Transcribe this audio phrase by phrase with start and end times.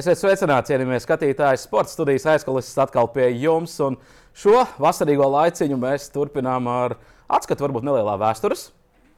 [0.00, 1.60] Esiet sveicināti, cienījamie skatītāji.
[1.60, 3.74] Sports studijas aizkulisēs atkal pie jums.
[3.84, 3.98] Un
[4.32, 6.94] šo vasarīgo laiciņu mēs turpinām ar
[7.28, 8.70] atskatu, varbūt nelielā vēstures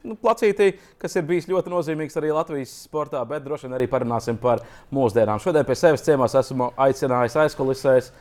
[0.03, 4.35] nu, placītī, kas ir bijis ļoti nozīmīgs arī Latvijas sportā, bet droši vien arī parunāsim
[4.41, 5.39] par mūsdienām.
[5.39, 8.11] Šodien pie sevis ciemos esmu aicinājis aizkulisēs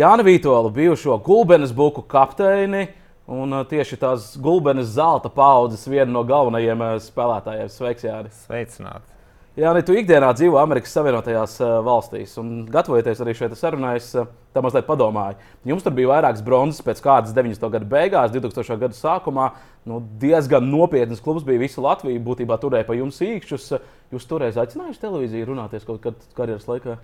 [0.00, 2.86] Jānu Vītolu, bijušo Gulbenes buku kapteini.
[3.30, 7.70] Un uh, tieši tās gulbenes zelta paudzes viena no galvenajiem uh, spēlētājiem.
[7.70, 8.40] Sveiks, Jānis!
[8.48, 9.19] Sveicināti!
[9.58, 14.12] Jā, ne, tu ikdienā dzīvo Amerikas Savienotajās uh, valstīs, un gatavojoties arī šeit sarunai, es
[14.14, 15.40] uh, tā mazliet padomāju.
[15.66, 17.66] Jums tur bija vairākas bronzas pēc kādas 90.
[17.74, 18.78] gada beigās, 2000.
[18.78, 19.48] gada sākumā.
[19.90, 22.22] Nu, diezgan nopietns klubs bija visa Latvija.
[22.22, 23.66] Būtībā turēja pa jums īkšķus.
[24.14, 27.00] Jūs toreiz aicinājāt televīziju runāties kaut kad karjeras laikā?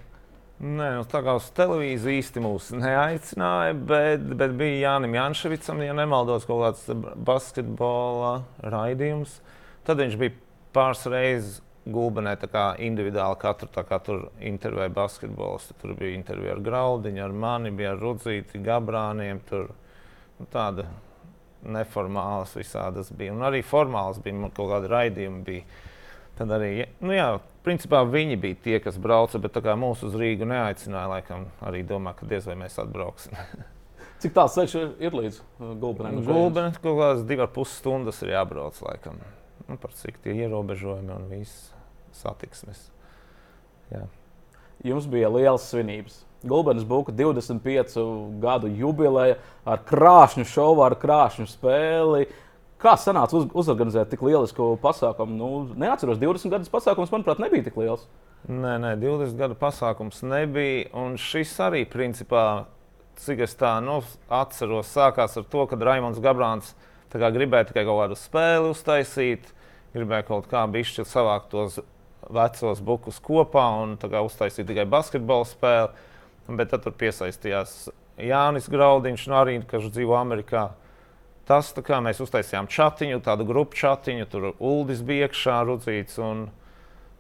[0.63, 5.99] Nē, nu, tā kā uz televīziju īsti mūs neaicināja, bet, bet bija Jānis Jančevicam, ja
[5.99, 6.87] nemaldos, kaut kāds
[7.27, 9.41] basketbola raidījums.
[9.85, 10.39] Tad viņš bija
[10.77, 12.35] pāris reizes gulbenē
[12.83, 15.77] individuāli katru kā, tur intervēja basketbolistu.
[15.81, 19.41] Tur bija intervija ar Graudiņu, ar mani, bija ar Rudzīti, Gabrāniem.
[19.49, 19.71] Tur
[20.39, 20.89] nu, tāda
[21.67, 23.35] neformālas visādas bija.
[23.35, 25.45] Un arī formāls bija kaut kādi raidījumi.
[25.47, 25.85] Bija.
[26.37, 27.31] Tad arī, nu jā,
[27.65, 31.09] principā viņi bija tie, kas brauca, bet mūsu uz Rīgu neaicināja.
[31.15, 33.39] Laikam arī domā, ka diez vai mēs atbrauksim.
[34.21, 36.23] Cik tāls ceļš ir līdz uh, Gulbenam?
[36.25, 38.77] Gulbenam kaut kādas divas puses stundas ir jābrauc.
[38.85, 39.21] Laikam.
[39.67, 41.76] Nu, par cik tie ierobežojumi un viss
[42.23, 42.87] satiksmes.
[43.93, 44.07] Jā.
[44.87, 46.23] Jums bija liels svinības.
[46.47, 47.97] Gulbens Buka 25
[48.43, 52.27] gadu jubileja ar krāšņu šovu, ar krāšņu spēli.
[52.83, 55.33] Kā sanāca uz, uzorganizēt tik lielisku pasākumu?
[55.33, 55.51] Nu,
[55.81, 58.05] neatceros, 20 gadus pasākums, manuprāt, nebija tik liels.
[58.47, 60.91] Nē, nē, 20 gadu pasākums nebija.
[61.01, 62.67] Un šis arī, principā,
[63.25, 66.75] cik es tā nu, atceros, sākās ar to, ka Raimons Gabrāns
[67.17, 69.49] gribēja tikai kaut kādu spēli uztaisīt,
[69.97, 71.81] gribēja kaut kā bišķi savākt tos
[72.33, 76.05] vecos bukus kopā un uztaisīja tikai basketbola spēli.
[76.47, 77.89] Bet tad tur piesaistījās
[78.23, 80.69] Jānis Graudiņš, no arī, kas dzīvo Amerikā.
[81.47, 86.21] Tas kā mēs uztaisījām chatiņu, tādu grupu chatiņu, tur Uldis bija iekšā, Rudzīts.
[86.23, 86.47] Un,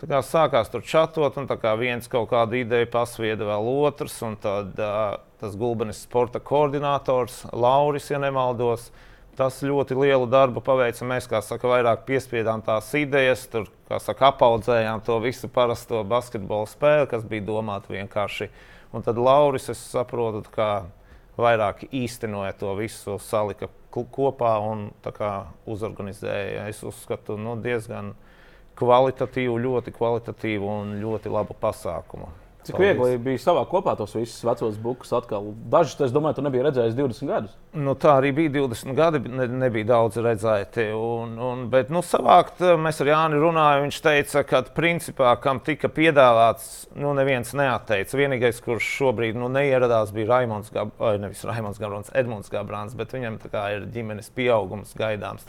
[0.02, 4.20] kā, sākās tur chatot, un viens kaut kādu ideju pasvieda vēl otrs.
[4.42, 11.06] Tad uh, tas gulbenis sporta koordinators Lauris, ja nemaldos, uh, tas ļoti lielu darbu paveica.
[11.08, 16.68] Mēs, kā saka, vairāk piespiedām tās idejas, tur, kā saka, apaudzējām to visu parasto basketbola
[16.70, 18.48] spēli, kas bija domāta vienkārši.
[18.96, 20.70] Un tad Lauris, es saprotu, kā
[21.36, 24.88] vairāk īstenoja to visu, salika kopā un
[25.66, 26.66] uzorganizēja.
[26.70, 28.14] Es uzskatu, nu, diezgan
[28.76, 32.45] kvalitatīvu, ļoti kvalitatīvu un ļoti labu pasākumu.
[32.66, 32.96] Cik Paldies.
[32.98, 35.52] viegli bija savākt kopā tos visus vecos bukus atkal?
[35.70, 37.52] Dažus, es domāju, tu nebija redzējis 20 gadus.
[37.78, 40.88] Nu, tā arī bija 20 gadi, ne, nebija daudz redzēti.
[40.98, 43.86] Un, un, bet nu, savākt, mēs ar Jāni runājām.
[43.86, 48.18] Viņš teica, ka principā, kam tika piedāvāts, nu, neviens neatteica.
[48.18, 53.38] Vienīgais, kurš šobrīd nu, neieradās, bija Raimons Gabrāns, nevis Raimons Gabrāns, Edmunds Gabrāns, bet viņam
[53.46, 55.46] kā, ir ģimenes pieaugums gaidāms.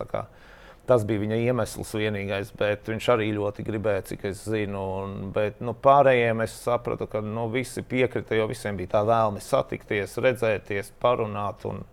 [0.88, 4.84] Tas bija viņa iemesls vienīgais, bet viņš arī ļoti gribēja, cik es zinu.
[5.02, 9.44] Un, bet nu, pārējiem es sapratu, ka nu, visi piekrita, jo visiem bija tā vēlme
[9.44, 11.84] satikties, redzēties, parunāt un,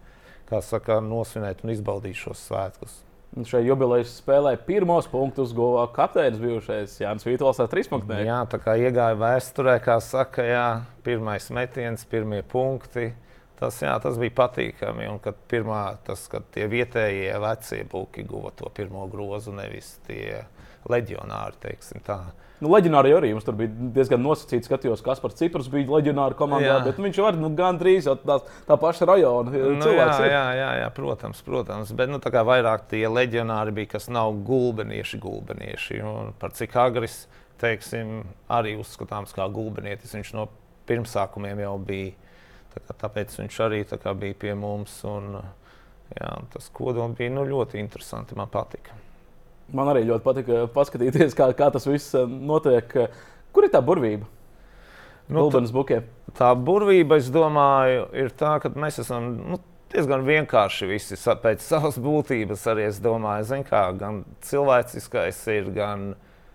[0.46, 3.00] kā saka, nosvinēt un izbaudīt šos svētkus.
[3.34, 8.20] Šai jubilejas spēlē pirmos punktus guva kapteinis bijušais Jānis Vītols ar trīs punktiem.
[8.28, 10.66] Jā, tā kā iegāja vēsturē, kā saka, jā,
[11.02, 13.10] pirmais metiens, pirmie punkti.
[13.58, 15.06] Tas, jā, tas bija patīkami.
[15.12, 20.42] Un kad, pirmā, tas, kad tie vietējie vecie buļbuļsakti guva to pirmo grozu, nevis tie
[20.90, 21.76] leģionāri.
[22.62, 24.68] Nu, leģionāri arī jums tur bija diezgan nosacīts.
[24.68, 26.80] Skatījos, kas par Cipras bija leģionāra komandā, jā.
[26.86, 28.38] bet viņš var nu, gandrīz tā,
[28.68, 30.20] tā paša rajona nu, cilvēks.
[30.22, 31.94] Jā, jā, jā, jā, protams, protams.
[31.96, 36.02] Bet nu, vairāk tie leģionāri bija, kas nav gulbenieši, gulbenieši.
[36.08, 37.24] Un par cik agris,
[37.60, 38.22] teiksim,
[38.52, 40.14] arī uzskatāms kā gulbenietis.
[40.16, 40.48] Viņš no
[40.88, 42.12] pirmsākumiem jau bija
[42.74, 43.82] Tā tāpēc viņš arī
[44.20, 44.96] bija pie mums.
[45.08, 45.38] Un,
[46.14, 48.36] jā, tas kodols bija nu, ļoti interesanti.
[48.38, 48.96] Man patika.
[49.72, 52.90] Man arī ļoti patika paskatīties, kā, kā tas viss eh, notiek.
[53.54, 54.26] Kur ir tā burvība?
[55.32, 56.02] Nu, tā,
[56.36, 59.58] tā burvība, es domāju, ir tā, ka mēs esam nu,
[59.94, 62.66] diezgan vienkārši visi pēc savas būtības.
[62.72, 66.10] Arī es domāju, kā, gan cilvēciskais ir, gan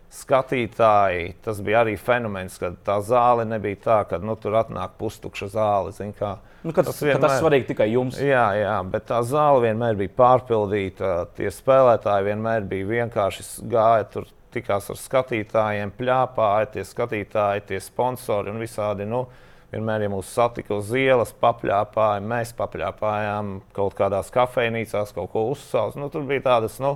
[0.09, 5.49] skatītāji, tas bija arī fenomens, ka tā zāle nebija tā, ka nu, tur atnāk pustukša
[5.53, 5.93] zāle.
[5.93, 8.17] Zin, kā, nu, tas, tas, vienmēr, tas svarīgi tikai jums.
[8.23, 11.13] Jā, jā, bet tā zāle vienmēr bija pārpildīta.
[11.37, 14.29] Tie spēlētāji vienmēr bija vienkārši gāja tur.
[14.49, 19.05] Tikās ar skatītājiem, plāpāja, tie skatītāji, tie sponsori un visādi.
[19.05, 19.27] Nu,
[19.69, 26.01] vienmēr, ja mūs satika uz ielas, papļāpāja, mēs papļāpājām kaut kādās kafejnīcās, kaut ko uzsākt.
[26.01, 26.95] Nu, tur bija tādas, nu,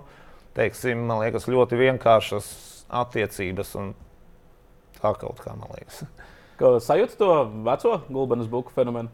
[0.58, 2.50] teiksim, liekas, ļoti vienkāršas
[3.02, 3.92] attiecības un
[5.00, 6.06] tā kaut kā, man liekas.
[6.88, 7.34] Sajūta to
[7.66, 9.12] veco gulbenes buku fenomenu?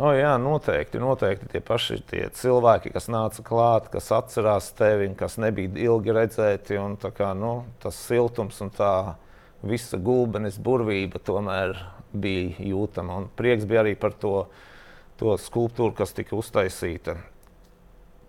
[0.00, 5.36] Oh, jā, noteikti, noteikti tie paši tie cilvēki, kas nāca klāt, kas atcerās tevi, kas
[5.36, 6.78] nebija ilgi redzēti.
[6.80, 8.92] Un, kā, nu, tas siltums un tā
[9.60, 11.76] visa gulbenes burvība tomēr
[12.16, 13.18] bija jūtama.
[13.20, 14.46] Un prieks bija arī par to,
[15.20, 17.18] to skulptūru, kas tika uztaisīta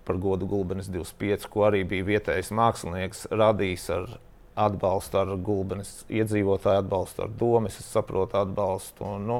[0.04, 4.12] par godu gulbenes 25, ko arī bija vietējais mākslinieks radījis ar
[4.61, 9.05] atbalstu, ar gulbenes iedzīvotāju atbalstu, ar domas, es saprotu, atbalstu.
[9.17, 9.39] Un, nu,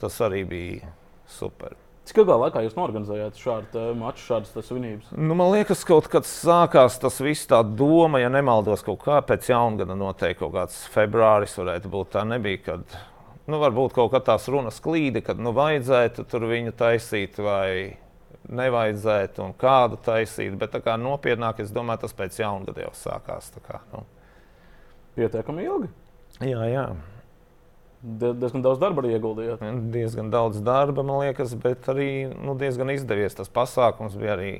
[0.00, 0.90] tas arī bija
[1.30, 1.76] super.
[2.10, 5.12] Cik ilgā laikā jūs norganizējāt šādu maču, šādas svinības?
[5.14, 9.52] Nu, man liekas, kaut kad sākās tas viss tā doma, ja nemaldos, kaut kā pēc
[9.52, 12.10] jaungada noteikti kaut kāds februāris varētu būt.
[12.16, 12.96] Tā nebija, kad,
[13.46, 17.68] nu, varbūt kaut kā tās runas klīdi, kad, nu, vajadzētu tur viņu taisīt vai
[18.50, 23.52] nevajadzētu un kādu taisīt, bet tā kā nopietnāk, es domāju, tas pēc jaungada jau sākās.
[23.66, 24.02] Kā, nu.
[25.16, 25.90] Pietiekami ilgi?
[26.40, 26.84] Jā, jā.
[28.00, 29.64] Diezgan daudz darba arī ieguldījāt.
[29.92, 33.36] Diezgan daudz darba, man liekas, bet arī nu, diezgan izdevies.
[33.36, 34.54] Tas pasākums bija arī,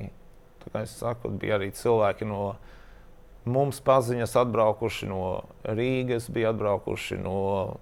[0.67, 2.51] kā saku, bija arī cilvēki no
[3.49, 5.23] mums paziņas atbraukuši no
[5.65, 7.37] Rīgas, bija atbraukuši no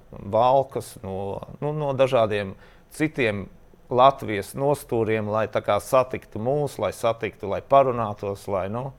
[0.10, 2.56] Valkas, no, nu, no dažādiem
[2.95, 3.50] citiem
[3.89, 8.94] Latvijas nostūriem, lai satiktu mūs, lai satiktu, lai parunātos, lai nu,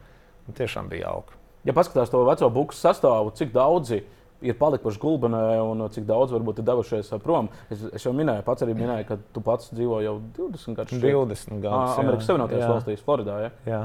[0.52, 1.39] tiešām bija jauki.
[1.68, 4.02] Ja paskatās to veco buku sastāvu, cik daudzi
[4.40, 7.50] ir palikuši gulbenē un cik daudz varbūt ir devušies prom.
[7.72, 11.02] Es, es jau minēju, pats arī minēju, ka tu pats dzīvo jau 20 gadus.
[11.02, 11.98] 20 gadus.
[12.00, 13.36] Amerikas Savienotajās valstīs, Floridā.
[13.44, 13.50] Ja?
[13.68, 13.82] Jā.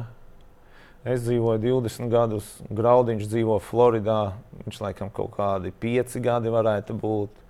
[1.05, 4.19] Es dzīvoju 20 gadus, Graudiņš dzīvo Floridā.
[4.63, 7.43] Viņš laikam kaut kādi 5 gadi varētu būt.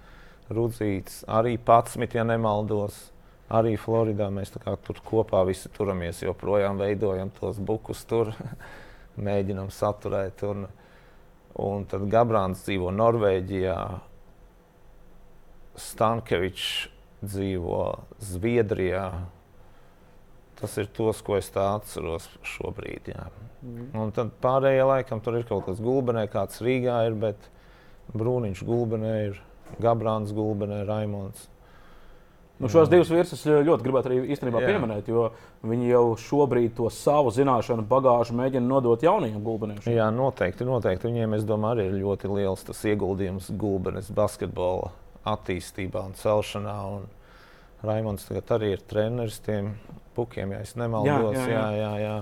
[0.55, 2.97] Rudzīts arī 11, ja nemaldos.
[3.49, 8.33] Arī Floridā mēs tur kopā visi turamies, joprojām veidojam tos bukus tur,
[9.21, 10.43] mēģinam saturēt.
[10.47, 10.67] Un,
[11.55, 13.77] Un tad Gabrāns dzīvo Norvēģijā,
[15.79, 16.89] Stankevičs
[17.23, 17.79] dzīvo
[18.19, 19.05] Zviedrijā.
[20.59, 23.07] Tas ir tos, ko es atceros šobrīd.
[23.11, 23.29] Jā.
[23.63, 23.87] Mm.
[23.99, 27.49] Un tad pārējie laikam tur ir kaut kas gulbenē, kāds Rīgā ir, bet
[28.11, 29.41] Brūniņš gulbenē ir,
[29.83, 31.47] Gabrāns gulbenē, Raimons.
[32.55, 34.69] Nu, šos divus vīrus ļoti gribētu arī īstenībā Jā.
[34.71, 35.25] pieminēt, jo
[35.67, 39.91] viņi jau šobrīd to savu zināšanu bagāžu mēģina nodot jaunajiem gulbeniešiem.
[39.91, 41.09] Jā, noteikti, noteikti.
[41.09, 44.93] Viņiem, es domāju, arī ir ļoti liels tas ieguldījums gulbenes basketbola
[45.27, 46.77] attīstībā un celšanā.
[46.95, 47.05] Un
[47.83, 49.73] Raimons tagad arī ir treneris tiem
[50.15, 51.35] pukiem, ja es nemaldos.
[51.35, 51.77] Jā, jā, jā.
[51.83, 52.17] jā, jā.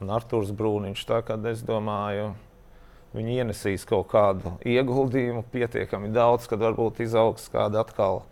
[0.00, 1.06] Un Artūrs Brūniņš.
[1.12, 2.32] Tā kā es domāju,
[3.12, 8.24] viņi ienesīs kaut kādu ieguldījumu pietiekami daudz, kad varbūt izaugs kāda atkal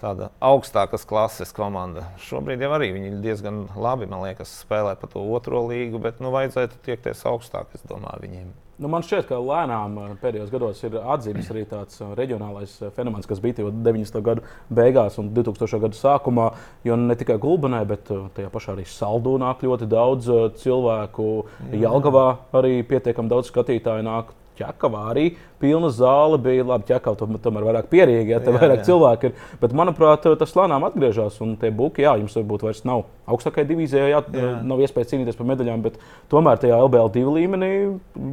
[0.00, 2.10] tāda augstākas klases komanda.
[2.26, 6.34] Šobrīd jau arī viņi diezgan labi, man liekas, spēlē pa to otro līgu, bet nu,
[6.34, 8.54] vajadzētu tiekties augstāk, es domāju, viņiem.
[8.76, 12.90] Nu, man šķiet, ka lēnām eh, pēdējos gados ir atzīts arī tāds eh, reģionālais eh,
[12.92, 14.20] fenomens, kas bija jau 90.
[14.24, 15.80] gadu beigās un 2000.
[15.86, 16.50] gadu sākumā.
[16.84, 20.28] Jo ne tikai Gulbenē, bet tajā pašā arī Saldūnā ļoti daudz
[20.60, 21.30] cilvēku.
[21.72, 22.26] Jelgavā
[22.60, 25.26] arī pietiekami daudz skatītāju nāk ķekavā arī
[25.60, 26.64] pilna zāle bija.
[26.66, 28.86] Labi, ķekavā tomēr vairāk pierīgi, ja tā vairāk jā.
[28.90, 29.36] cilvēku ir.
[29.60, 31.38] Bet, manuprāt, tas lēnām atgriežas.
[31.44, 34.50] Un tie buki, jā, jums varbūt vairs nav augstākajā divīzijā, jā, jā.
[34.66, 36.00] nav iespējas cīnīties par medaļām, bet
[36.32, 37.70] tomēr tajā LBL divu līmenī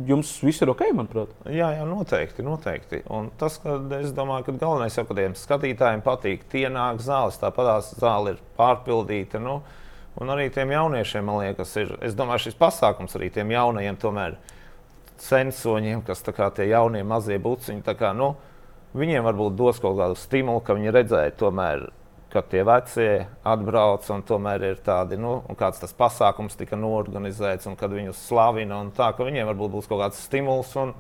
[0.09, 1.35] jums viss ir ok, manuprāt.
[1.49, 2.45] Jā, jā noteikti.
[2.45, 3.03] noteikti.
[3.13, 7.95] Un tas, ka es domāju, ka galvenais jau kādiem skatītājiem patīk, tie nāk zāles, tāpat
[7.97, 9.41] zāle ir pārpildīta.
[9.43, 9.61] Nu,
[10.21, 11.95] Un arī tiem jauniešiem, man liekas, ir.
[12.05, 14.59] Es domāju, šis pasākums arī tiem jaunajiem tomēr ir
[15.23, 18.33] sensoņiem, kas kā, tie jaunie mazie buciņi, kā, nu,
[18.97, 21.89] viņiem varbūt dos kaut kādu stimulu, ka viņi redzēja tomēr.
[22.33, 23.09] Kad tie vecie
[23.45, 28.79] atbrauc un tomēr ir tādi, nu, kāds tas pasākums tika norganizēts, un kad viņus slavina,
[28.81, 30.95] un tā, ka viņiem varbūt būs kaut kāds stimuls, un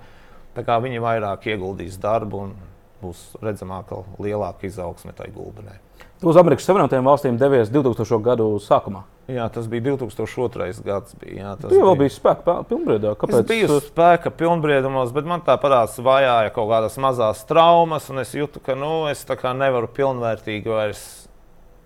[0.53, 2.53] kā viņi vairāk ieguldīs darbu, un
[3.01, 5.79] būs redzamāka, lielāka izaugsme tai gulbenē.
[6.23, 8.15] Tu uz Amerikas Savienotajām valstīm devies 2000.
[8.23, 9.01] gadu sākumā.
[9.27, 10.69] Jā, tas bija 2002.
[10.85, 11.17] gads.
[11.19, 13.11] Bija, jā, tas jau bija spēka pilnbriedā.
[13.19, 13.41] Kāpēc?
[13.41, 18.31] Es biju spēka pilnbriedumos, bet man tā parādās vajāja kaut kādas mazas traumas, un es
[18.39, 21.03] jūtu, ka nu, es nevaru pilnvērtīgi vairs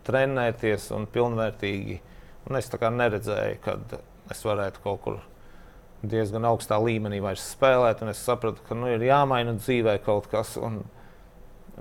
[0.06, 1.98] trenēties un pilnvērtīgi.
[2.46, 3.98] Un es neredzēju, kad
[4.30, 5.18] es varētu kaut kur
[6.06, 10.60] diezgan augstā līmenī spēlēt, un es sapratu, ka nu, ir jāmaina dzīvē kaut kas.
[10.62, 10.84] Un,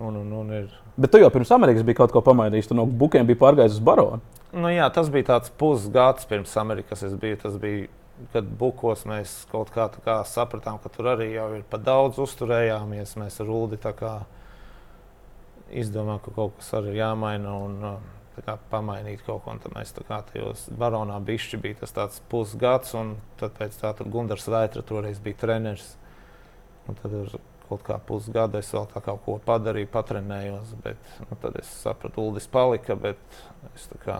[0.00, 2.71] un, un, un ir Bet tu jau pirms Amerikas biji kaut ko pamainījis.
[2.71, 4.23] Tu no bukiem biji pārgājis uz baronu.
[4.57, 7.05] Nu, jā, tas bija tāds pusgads pirms Amerikas.
[7.21, 7.91] Biju, tas bija,
[8.33, 13.12] kad bukos mēs kaut kā, kā sapratām, ka tur arī jau ir pa daudz uzturējāmies.
[13.21, 13.76] Mēs ar Ulu
[15.67, 17.57] izdomājām, ka kaut kas arī ir jāmaina.
[17.67, 17.99] Un,
[18.45, 19.57] kā, pamainīt kaut ko.
[19.61, 24.49] Tad mēs kā tajos baronā bišķi bija tas tāds pusgads, un tad pēc tam Gunārs
[24.49, 25.95] Vētra toreiz bija treneris.
[26.87, 27.12] Un tad
[27.68, 30.75] kaut kā pusgadu es vēl kaut ko padarīju, patrenējos.
[30.85, 33.40] Bet, nu, tad es sapratu, Uldis palika, bet
[33.75, 34.18] es tā kā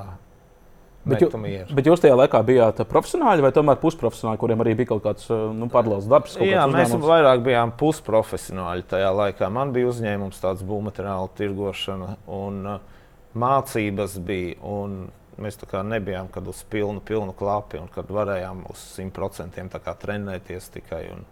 [1.07, 1.29] Bet, jū,
[1.71, 5.69] bet jūs tajā laikā bijāt profesionāļi vai tomēr pusprofesionāļi, kuriem arī bija kaut kāds nu,
[5.71, 6.35] paralēls darbs?
[6.43, 7.07] Jā, mēs uzņēmums?
[7.13, 9.51] vairāk bijām pusprofesionāļi tajā laikā.
[9.55, 12.97] Man bija uzņēmums, tāds būvmateriālu tirgošana un uh,
[13.39, 14.59] mācības bija.
[14.67, 14.99] Un
[15.39, 21.05] mēs nebijām uz pilnu, pilnu klapu, un kad varējām uz 100% trenēties tikai.
[21.15, 21.23] Un,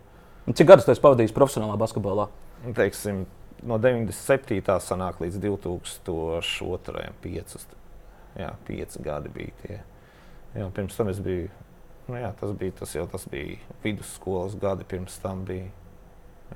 [0.47, 2.29] un cik gadus tas pavadījis profesionālā basketbolā?
[2.77, 3.25] Teiksim,
[3.65, 4.61] no 97.
[4.85, 7.09] sanāk līdz 2002.
[7.25, 7.57] 5
[8.39, 9.79] jā, pieci gadi bija tie.
[10.55, 11.49] Jā, pirms tam es biju,
[12.09, 15.71] nu, jā, tas bija tas jau tas bija vidusskolas gadi, pirms tam bija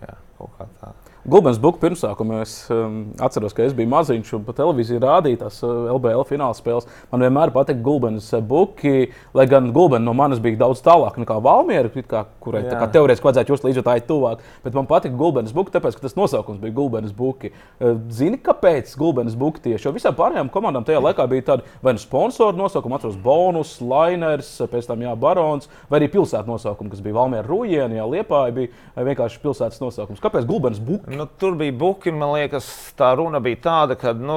[0.03, 0.93] jā, kaut kā tā.
[1.29, 5.59] Gulbens Buka pirmsākumā es um, atceros, ka es biju maziņš un pa televīziju rādīju tās
[5.61, 6.87] uh, LBL fināla spēles.
[7.11, 11.37] Man vienmēr patika Gulbens uh, Buki, lai gan Gulbens no manis bija daudz tālāk nekā
[11.45, 14.41] Valmiera, kā, kurai kā, teorētiski vajadzētu just līdz tā ir tuvāk.
[14.65, 17.53] Bet man patika Gulbens Buki, tāpēc, ka tas nosaukums bija Gulbens Buki.
[17.77, 19.91] Uh, zini, kāpēc Gulbens Buki tieši?
[19.91, 24.55] Jo visām pārējām komandām tajā laikā bija tādi vai nu sponsoru nosaukumi, atceros bonus, liners,
[24.73, 29.05] pēc tam jā, barons, vai arī pilsētu nosaukumi, kas bija Valmiera Rūjiena, jā, Liepāja bija
[29.13, 30.25] vienkārši pilsētas nosaukums.
[30.25, 31.18] Kāpēc Gulbens Buki?
[31.19, 34.37] Nu, tur bija buki, man liekas, tā runa bija tāda, ka nu,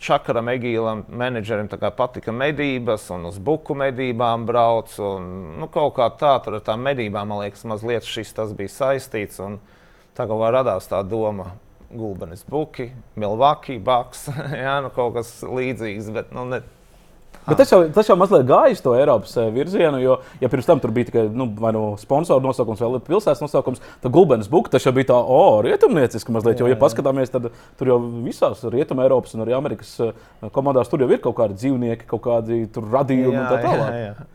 [0.00, 4.92] Čakaram, Egīlam, menedžerim patika medības, un uz buku medībām brauc.
[5.00, 5.30] Un,
[5.62, 9.40] nu, kaut kā tā, tur ar tām medībām, man liekas, mazliet šis tas bija saistīts.
[10.16, 11.54] Tā kā radās tā doma,
[11.88, 14.26] Gulbenis, Buki, Milvaki, Baks,
[14.66, 16.60] jā, nu, kaut kas līdzīgs, bet nu, ne,
[17.46, 20.80] Bet tas jau, tas jau mazliet gājis to Eiropas eh, virzienu, jo, ja pirms tam
[20.82, 24.92] tur bija tikai nu, nu sponsoru nosaukums, vai pilsētas nosaukums, tad Gulbens Buka tas jau
[24.94, 26.60] bija tā, o, oh, rietumnieciski mazliet.
[26.60, 27.48] Jo, ja paskatāmies, tad
[27.80, 27.96] tur jau
[28.26, 30.12] visās Rietumē, Eiropas un arī Amerikas eh,
[30.54, 33.88] komandās tur jau ir kaut kādi dzīvnieki, kaut kādi radījumi jā, un tā tālāk.
[33.88, 34.28] Jā, jā.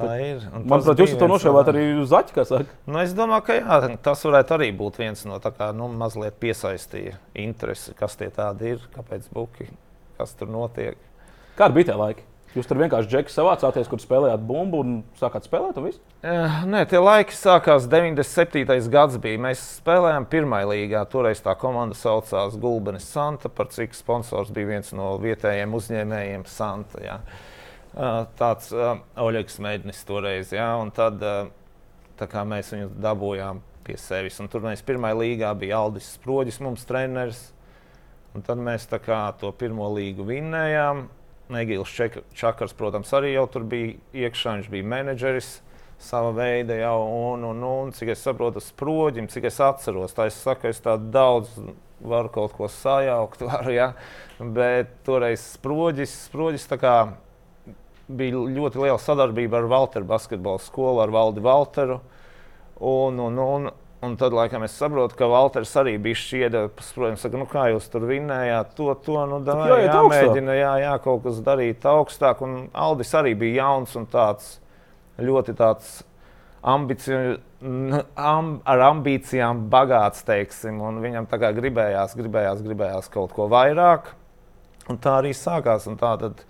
[0.00, 0.46] Tā ir.
[0.54, 2.78] Manuprāt, jūs to nošāvāt arī uz zaķa, kā saka.
[2.86, 6.38] Nu, es domāju, ka jā, tas varētu arī būt viens no tā kā nu, mazliet
[6.40, 9.68] piesaistīja interesi, kas tie tādi ir, kāpēc buki,
[10.16, 11.09] kas tur notiek.
[11.60, 12.22] Kādi bija tie laiki?
[12.50, 15.76] Jūs tur vienkārši džeki savācāties, kur spēlējāt bumbu un sākāt spēlēt?
[15.76, 18.64] Uh, nē, tie laiki sākās 97.
[18.90, 19.18] gads.
[19.22, 19.38] Bija.
[19.44, 21.04] Mēs spēlējām pirmā līgā.
[21.12, 27.04] Toreiz tā komanda saucās Gulbenes Santa, par cik sponsors bija viens no vietējiem uzņēmējiem Santa.
[27.04, 27.20] Jā.
[27.92, 30.56] Uh, tāds uh, Oļegs Mēģnis toreiz.
[30.56, 31.22] Jā, un tad
[32.50, 34.40] mēs viņu dabūjām pie sevis.
[34.42, 37.50] Un tur mēs pirmā līgā bija Aldis Sproģis, mums treneris.
[38.34, 41.06] Un tad mēs kā, to pirmo līgu vinnējām.
[41.50, 41.90] Negils
[42.36, 44.56] Čakars, protams, arī jau tur bija iekšā.
[44.60, 45.50] Viņš bija menedžeris
[46.00, 46.96] sava veida jau,
[47.34, 50.14] un, un, un cik es saprotu, sproģim, cik es atceros.
[50.16, 51.52] Tā es saku, es tā daudz
[52.00, 53.90] varu kaut ko sajaukt, varu, ja?
[54.40, 56.94] bet toreiz sproģis, sproģis kā,
[58.08, 62.00] bija ļoti liela sadarbība ar Valteru basketbalu skolu, ar Valdi Valteru.
[62.80, 66.92] Un, un, un, Un tad, laikam, es saprotu, ka Valters arī bija šķiedrs.
[66.96, 70.94] Protams, saka, nu, kā jūs tur vinnējāt, to, to nu, davai, jā, jāmēģina, jā, jā,
[71.04, 72.40] kaut kas darīt augstāk.
[72.46, 74.54] Un Aldis arī bija jauns un tāds
[75.20, 75.98] ļoti tāds
[76.72, 77.36] ambiciju,
[78.16, 80.80] am, ar ambīcijām bagāts, teiksim.
[80.80, 84.14] Un viņam tā kā gribējās, gribējās, gribējās kaut ko vairāk.
[84.88, 85.84] Un tā arī sākās.
[85.90, 86.40] Un tā tad,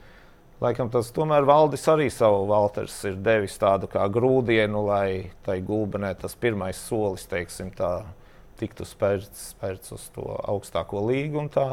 [0.60, 6.10] Laikam tas tomēr valdis arī savu Valters ir devis tādu kā grūdienu, lai tai gulbenē
[6.20, 8.02] tas pirmais solis, teiksim, tā,
[8.60, 11.46] tiktu spērts, spērts uz to augstāko līgu.
[11.54, 11.64] Tā,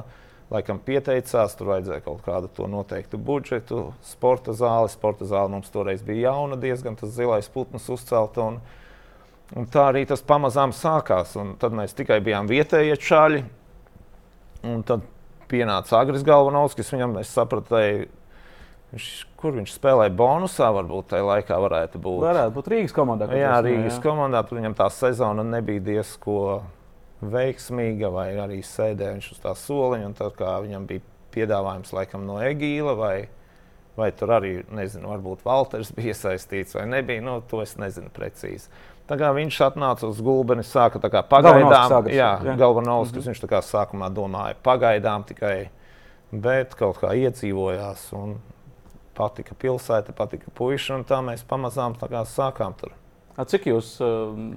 [0.53, 4.93] laikam pieteicās, tur vajadzēja kaut kādu to noteiktu budžetu, sporta zāli.
[4.93, 8.39] Sporta zāle mums toreiz bija jauna, diezgan tas zilais putns uzcelt.
[8.39, 8.61] Un,
[9.51, 11.35] un tā arī tas pamazām sākās.
[11.35, 13.43] Un tad mēs tikai bijām vietējie čaļi.
[14.71, 15.03] Un tad
[15.51, 17.75] pienāca Agris Galvanovskis, viņam es sapratu,
[18.87, 22.21] Viņš, kur viņš spēlēja bonusā, varbūt tajā laikā varētu būt.
[22.23, 23.27] Varētu būt Rīgas komandā.
[23.35, 24.03] Jā, Rīgas jā.
[24.05, 24.41] komandā.
[24.47, 26.61] Tur viņam tā sezona nebija diezko
[27.19, 30.13] veiksmīga, vai arī sēdēja viņš uz tā soliņa.
[30.15, 31.03] Tad, viņam bija
[31.35, 33.15] piedāvājums laikam no Egīla, vai,
[33.99, 37.25] vai tur arī, nezinu, varbūt Valters bija iesaistīts vai nebija.
[37.27, 38.71] Nu, to es nezinu precīzi.
[39.07, 42.55] Tā kā viņš atnāca uz gulbeni, sāka pagaidām, jā, jā.
[42.59, 43.33] Galvanovskis, mm -hmm.
[43.35, 45.69] viņš tā kā sākumā domāja pagaidām tikai,
[46.31, 48.13] bet kaut kā iedzīvojās.
[48.13, 48.39] Un,
[49.17, 52.93] patika pilsēta, patika puiši, un tā mēs pamazām tā sākām tur.
[53.37, 54.55] A, cik jūs, um,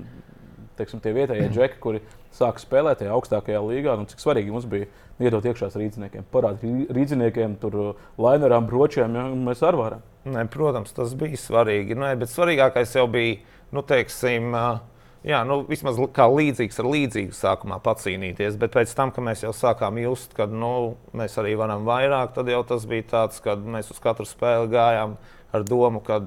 [0.78, 2.02] teiksim, tie vietējie džeki, kuri
[2.36, 4.88] sāka spēlēt tajā augstākajā līgā, nu, cik svarīgi mums bija
[5.20, 10.06] iedot iekšā rīzniekiem, parādīt rīzniekiem, tur uh, lainerām, bročiem, ja mēs arī varam?
[10.30, 13.40] Nē, protams, tas bija svarīgi, Nē, bet svarīgākais jau bija,
[13.76, 14.80] nu, teiksim, uh,
[15.26, 19.52] jā, nu, vismaz kā līdzīgs ar līdzīgu sākumā pacīnīties, bet pēc tam, kad mēs jau
[19.56, 23.92] sākām just, ka nu, mēs arī varam vairāk, tad jau tas bija tāds, ka mēs
[23.92, 25.16] uz katru spēli gājām
[25.52, 26.22] ar domu, ka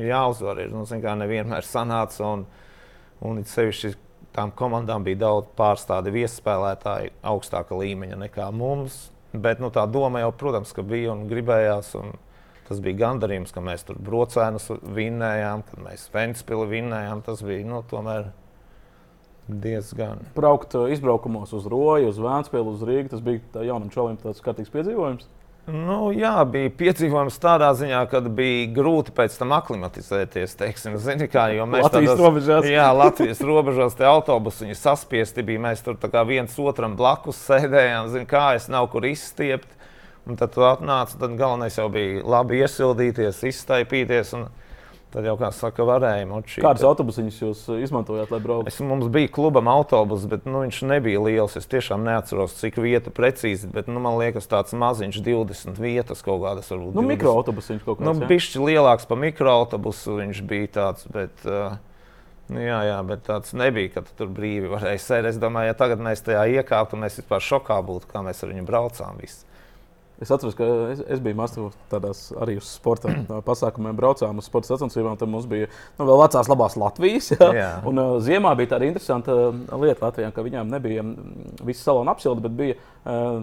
[0.00, 0.64] jāuzvar.
[0.64, 2.44] Ir, nu, kā nevienmēr sanāca, un,
[3.24, 3.94] un it sevišķi
[4.34, 9.08] tām komandām bija daudz pārstāvi viespēlētāji augstāka līmeņa nekā mums.
[9.34, 11.94] Bet nu, tā doma jau, protams, bija un gribējās.
[11.98, 12.12] Un
[12.68, 17.22] tas bija gandarījums, ka mēs tur brocēnus vinnējām, kad mēs Ventspili vinnējām.
[17.26, 18.32] Tas bija nu, tomēr
[19.48, 20.24] diezgan.
[20.36, 23.14] Braukt uh, izbraukumos uz Roju, uz Vēncpili, uz Rīgas.
[23.16, 25.28] Tas bija jaunam čalim tāds kārtīgs piedzīvojums.
[25.64, 30.58] Nu, jā, bija piedzīvojums tādā ziņā, ka bija grūti pēc tam aklimatizēties.
[30.60, 32.68] Teiksim, zini, kā, mēs Latvijas tādos, robežās.
[32.68, 35.62] Jā, Latvijas robežās tie autobusi viņi saspiesti bija.
[35.64, 35.96] Mēs tur
[36.28, 39.70] viens otram blakus sēdējām, zini, kā es nav kur izstiept.
[40.24, 44.36] Un tad tu atnāci, tad galvenais jau bija labi iesildīties, izstaipīties.
[44.38, 44.46] Un,
[45.14, 46.58] Tad jau, kā saka, varēja močīt.
[46.64, 48.66] Kādas autobusiņas jūs izmantojāt, lai brauktu?
[48.66, 51.54] Es, mums bija klubam autobus, bet nu, viņš nebija liels.
[51.60, 56.42] Es tiešām neatceros, cik vietu precīzi, bet nu, man liekas, tāds maziņš, 20 vietas kaut
[56.42, 56.72] kādas.
[56.74, 58.08] Varbūt, nu, mikroautobusiņš kaut kāds.
[58.08, 61.06] Nu, bišķi lielāks par mikroautobusu viņš bija tāds.
[61.14, 61.78] Bet, uh,
[62.52, 65.30] Nu, jā, jā, bet tāds nebija, ka tu tur brīvi varēja sēdēt.
[65.30, 68.66] Es domāju, ja tagad mēs tajā iekāptu, mēs vispār šokā būtu, kā mēs ar viņu
[68.68, 69.16] braucām.
[69.22, 69.46] Visi.
[70.22, 73.10] Es atceros, ka es, es biju Maskavā tādās arī uz sporta
[73.48, 75.18] pasākumiem, braucām uz sporta sacensībām.
[75.20, 75.66] Tad mums bija
[75.98, 77.32] nu, vēl vecās labās Latvijas.
[77.34, 77.50] Jā.
[77.58, 77.72] Jā.
[77.90, 79.36] Un uh, ziemā bija tāda interesanta
[79.80, 81.04] lieta Latvijā, ka viņām nebija
[81.64, 83.42] visi saloni apsildi, bet bija uh,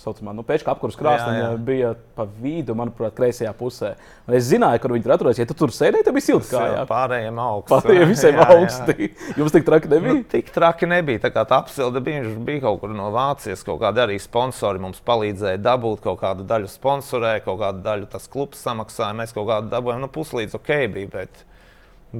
[0.00, 3.92] saucamā nu, pēčka apkurss krāsa bija pa vidu, manuprāt, kreisajā pusē.
[4.28, 5.40] Un es zināju, kur viņi tur atrodas.
[5.40, 6.84] Ja tu tur sēdēji, tad bija silts kājā.
[6.88, 7.72] Pārējiem augsts.
[7.72, 8.96] Pārējiem visiem jā, augsti.
[9.08, 9.10] Jā.
[9.40, 10.14] Jums tik traki nebija?
[10.16, 11.22] Nu, tik traki nebija.
[11.26, 13.66] Tā kā tā apsilde bija, viņš bija kaut kur no Vācijas.
[13.66, 18.30] Kaut kādi arī sponsori mums palīdzēja dabūt kaut kādu daļu sponsorē, kaut kādu daļu tas
[18.30, 19.16] klubs samaksāja.
[19.20, 21.12] Mēs kaut kādu dabūjām, nu puslīdz ok bija.
[21.16, 21.44] Bet,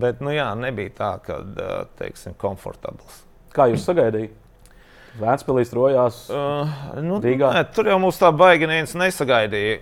[0.05, 1.41] bet nu jā, nebija tā, ka,
[2.03, 3.25] teiksim, komfortabls.
[3.55, 4.37] Kā jūs sagaidījāt?
[5.19, 6.25] Vēnspēlīs rojās.
[6.31, 6.71] Uh,
[7.03, 9.81] nu, nē, tur jau mums tā baigi neviens nesagaidīja.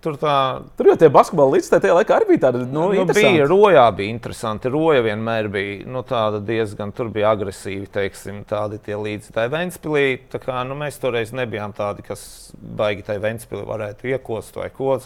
[0.00, 0.34] Tur, tā...
[0.78, 2.62] tur jau tie basketbola līdzekļi tajā laikā arī bija tādi.
[2.72, 4.70] Nu, nu, bija rojā, bija interesanti.
[4.72, 6.00] Roja vienmēr bija nu,
[6.46, 6.94] diezgan
[7.28, 9.52] agresīvi, teiksim, tādi tie līdzekļi.
[9.52, 10.06] Vēnspīlī
[10.70, 12.22] nu, mēs toreiz nebijām tādi, kas
[12.56, 14.96] baigi tai Vēnspīlī varētu iekost vai ko.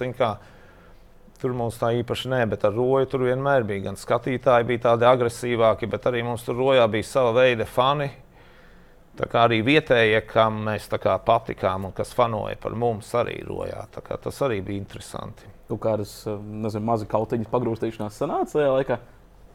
[1.43, 3.89] Tur mums tā īpaši nē, bet ar roju tur vienmēr bija.
[3.89, 8.13] Gan skatītāji bija tādi agresīvāki, bet arī mums tur rojā bija sava veida fani
[9.15, 13.85] Tā kā arī vietējie, kam mēs patikām un kas fanoja par mums, arī rojā.
[13.95, 15.47] Tas arī bija interesanti.
[15.69, 18.99] Kaut kādas nezinu, mazi kautiņas pagrūstīšanās sanāca tajā laikā.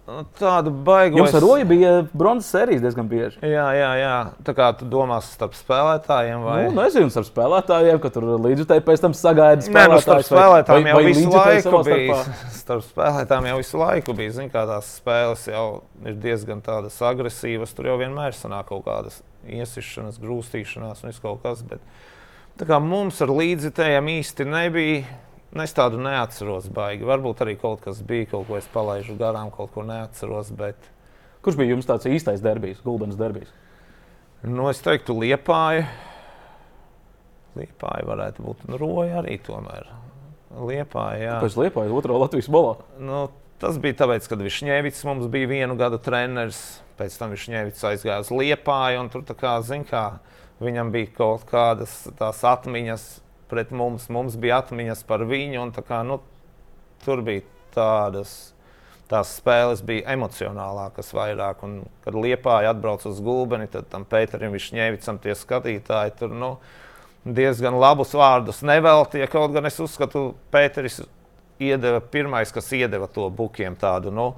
[0.09, 1.19] Nu, tādu baigu.
[1.19, 3.37] Jums ar roju bija bronzas sērijas diezgan bieži.
[3.45, 4.13] Jā, jā, jā.
[4.47, 6.57] Tā kā tu domā starp spēlētājiem vai?
[6.71, 9.93] Nu, nezinu, starp spēlētājiem, ka tur līdzjutēji pēc tam sagaida spēlētājiem.
[9.93, 12.17] Nē, nu, starp spēlētājiem vai, jau vai visu laiku bija.
[12.59, 14.33] Starp spēlētājiem jau visu laiku bija.
[14.39, 15.67] Zin, kā tās spēles jau
[16.05, 17.77] ir diezgan tādas agresīvas.
[17.77, 21.61] Tur jau vienmēr sanāk kaut kādas iesišanas, grūstīšanās un viss kaut kas.
[21.69, 21.85] Bet,
[22.57, 25.19] tā kā mums ar līdzjutējiem īsti nebija
[25.57, 27.07] Es tādu neatceros baigi.
[27.09, 30.51] Varbūt arī kaut kas bija, kaut ko es palaidu garām, kaut ko neatceros.
[30.57, 30.77] Bet...
[31.41, 33.49] Kurš bija jums tāds īstais derbijs, Gulbens derbijs?
[34.43, 35.87] Nu, es teiktu, Liepāja.
[37.57, 39.87] Liepāja varētu būt nu, roja arī tomēr.
[40.69, 41.39] Liepāja.
[41.41, 42.75] Pēc Liepāja otrā Latvijas bolā.
[43.01, 43.23] Nu,
[43.61, 46.61] tas bija tāpēc, ka Višņēvits mums bija vienu gadu treneris.
[46.99, 50.19] Pēc tam Višņēvits aizgāja uz Liepāju un tur tā kā, zin kā,
[50.61, 53.09] viņam bija kaut kādas tās atmiņas
[53.49, 54.07] pret mums.
[54.13, 56.19] Mums bija atmiņas par viņu, un kā, nu,
[57.05, 58.53] tur bija tādas.
[59.09, 65.17] Tās spēles bija emocionālākas vairāk, un kad Liepāja atbrauca uz gulbeni, tad tam Pēterim Višņēvicam
[65.23, 66.51] tie skatītāji tur nu,
[67.25, 69.31] diezgan labus vārdus neveltīja.
[69.33, 71.01] Kaut gan es uzskatu, Pēteris
[71.57, 74.13] iedeva pirmais, kas iedeva to bukiem tādu.
[74.13, 74.29] Nu,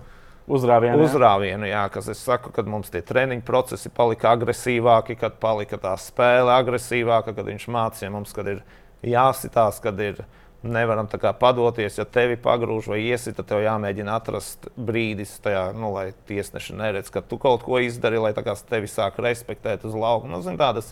[0.52, 5.78] Uzrāvienu, uzrāvienu jā, kas es saku, kad mums tie treniņu procesi palika agresīvāki, kad palika
[5.80, 8.64] tā spēle agresīvāka, kad viņš mācīja mums, kad ir
[9.04, 10.24] jāsitās, kad ir.
[10.62, 15.72] Nevaram tā kā padoties, ja tevi pagrūž vai iesit, tad tev jāmēģina atrast brīdis, tajā,
[15.74, 20.30] nu, lai tiesneši neredz, ka tu kaut ko izdari, lai tevi sāk respektēt uz lauka.
[20.30, 20.92] Nu, zin, tādas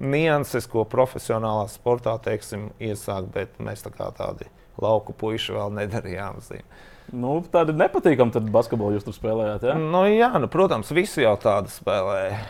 [0.00, 4.48] nianses, ko profesionālā sportā teiksim, iesāk, bet mēs tā kā tādi
[4.80, 6.40] lauku puiši vēl nedarījām.
[6.46, 6.64] Zin.
[7.12, 9.68] Nu, tāda nepatīkama basketbola jūs tur spēlējāt.
[9.68, 9.76] Ja?
[9.76, 12.40] Nu, jā, nu, protams, visi jau tādu spēlēja.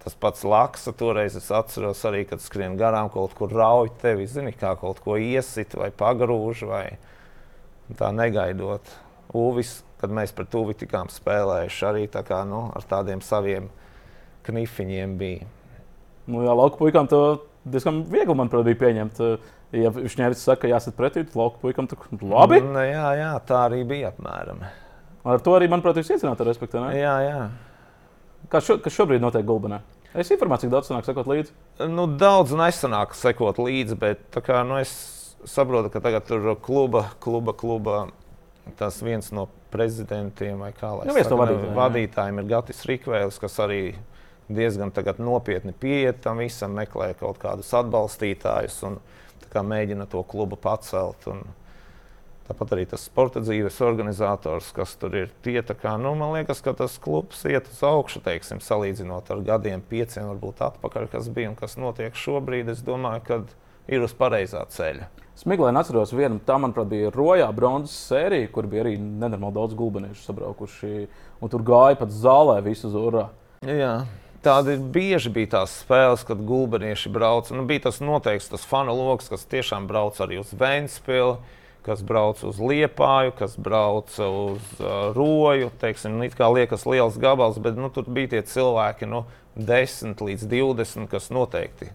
[0.00, 4.54] Tas pats Laksa toreiz es atceros arī, kad skrien garām kaut kur rauj tevi, zini,
[4.56, 6.86] kā kaut ko iesit vai pagrūž vai
[7.98, 8.88] tā negaidot.
[9.36, 13.68] Uvis, kad mēs pret Uvi tikām spēlējuši, arī tā kā, nu, ar tādiem saviem
[14.48, 15.46] knifiņiem bija.
[16.30, 17.20] Nu, jā, lauka puikām to
[17.68, 19.24] diezgan viegli, manuprāt, bija pieņemt.
[19.76, 22.58] Ja viņš ņēmis saka, ka jāsat pretī, tad lauka puikam tur labi.
[22.64, 24.64] Nu, jā, jā, tā arī bija apmēram.
[25.28, 26.80] Ar to arī, manuprāt, jūs iecināt ar respektu?
[26.96, 27.42] Jā, jā.
[28.50, 29.80] Kas, šo, kas šobrīd notiek Gulbenā?
[30.10, 31.52] Es informāciju, daudz sanāk sekot līdzi?
[31.86, 34.90] Nu, daudz nesanāk sekot līdzi, bet kā, nu, es
[35.46, 38.00] saprotu, ka tagad tur kluba, kluba, kluba.
[38.78, 43.38] Tas viens no prezidentiem vai kā lai nu, saka, no vadītājiem, vadītājiem ir Gatis Rikvēlis,
[43.42, 43.80] kas arī
[44.50, 48.98] diezgan nopietni pieiet tam visam, meklē kaut kādus atbalstītājus un
[49.50, 51.26] kā, mēģina to klubu pacelt.
[51.30, 51.42] Un,
[52.50, 55.28] Tāpat arī tas sporta dzīves organizators, kas tur ir.
[55.44, 59.84] Tie, kā, nu, man liekas, ka tas klubs iet uz augšu, teiksim, salīdzinot ar gadiem,
[59.86, 62.72] pieciem, varbūt atpakaļ, kas bija un kas notiek šobrīd.
[62.74, 63.38] Es domāju, ka
[63.86, 65.06] ir uz pareizā ceļa.
[65.38, 70.26] Smieklīgi atceros, viena tā, manuprāt, bija Rojā bronzas sērija, kur bija arī nenormāli daudz gulbeniešu
[70.26, 71.06] sabraukuši.
[71.54, 73.28] Tur gāja pat zālē visu zurā.
[73.62, 73.94] Jā.
[74.42, 77.54] Tādi bieži bija tās spēles, kad gulbenieši brauc.
[77.54, 81.38] Nu, bija tas noteikts tas fanu lokus, kas tiešām brauc arī uz Vēnspili,
[81.86, 85.70] kas brauc uz Liepāju, kas brauc uz uh, Roju.
[85.80, 90.20] Teiksim, nu, kā liekas liels gabals, bet nu, tur bija tie cilvēki no nu, 10
[90.24, 91.90] līdz 20, kas noteikti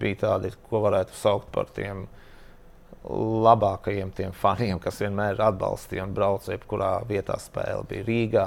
[0.00, 2.06] bija tādi, ko varētu saukt par tiem
[3.10, 7.86] labākajiem tiem faniem, kas vienmēr atbalstīja un brauca jebkurā vietā spēle.
[7.88, 8.46] Bija Rīgā,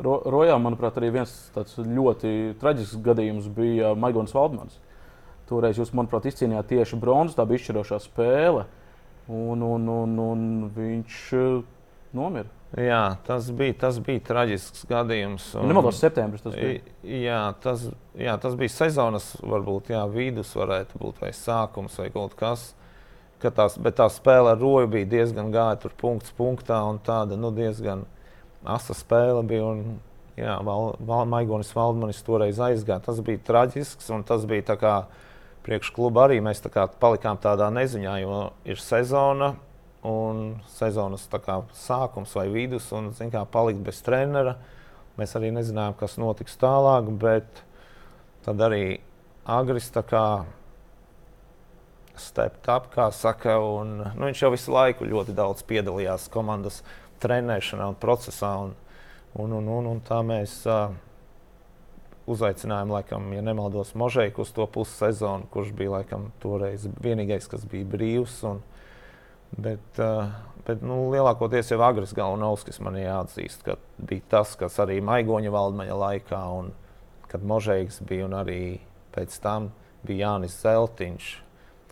[0.00, 4.78] Ro, Rojā, manuprāt, arī viens tāds ļoti traģisks gadījums bija Maigons Valdmans.
[5.50, 8.64] Toreiz jūs, manuprāt, izcīnījāt tieši bronzu, tā bija izšķirošā spēle,
[9.30, 11.60] un, un, un, un viņš uh,
[12.16, 12.50] nomira.
[12.78, 15.48] Jā, tas bija, tas bija traģisks gadījums.
[15.58, 16.84] Un, Nemaldos, septembris tas bija.
[17.02, 22.36] Jā tas, jā, tas bija sezonas, varbūt jā, vidus, varētu būt vai sākums vai kaut
[22.38, 22.68] kas.
[23.40, 27.50] Tās, bet tā spēle ar roju bija diezgan gāja tur punkts punktā un tāda nu,
[27.56, 28.04] diezgan
[28.62, 29.72] asa spēle bija.
[29.72, 29.98] Un,
[30.38, 33.02] jā, Val, Val, Maigonis Valdmanis toreiz aizgāja.
[33.08, 34.94] Tas bija traģisks un tas bija tā kā
[35.70, 36.40] priekškluba arī.
[36.42, 39.54] Mēs tā kā palikām tādā neziņā, jo ir sezona
[40.06, 44.56] un sezonas kā, sākums vai vidus, un kā, palikt bez trenera.
[45.20, 47.62] Mēs arī nezinājām, kas notiks tālāk, bet
[48.46, 49.00] tad arī
[49.44, 49.90] Agris
[52.20, 56.82] stepped up, kā saka, un nu, viņš jau visu laiku ļoti daudz piedalījās komandas
[57.22, 58.52] trenēšanā un procesā.
[58.66, 58.74] Un,
[59.34, 60.90] un, un, un, un tā mēs uh,
[62.30, 67.88] uzaicinājām, laikam, ja nemaldos, Možēku uz to pussezonu, kurš bija laikam toreiz vienīgais, kas bija
[67.88, 68.36] brīvs.
[68.50, 68.62] Un,
[69.56, 70.30] bet, uh,
[70.66, 76.00] bet nu, lielākoties jau Agris Galvanovskis man jāatzīst, ka bija tas, kas arī Maigoņa valdmaņa
[76.04, 76.72] laikā, un
[77.30, 78.62] kad Možēks bija un arī
[79.14, 79.70] pēc tam
[80.06, 81.30] bija Jānis Zeltiņš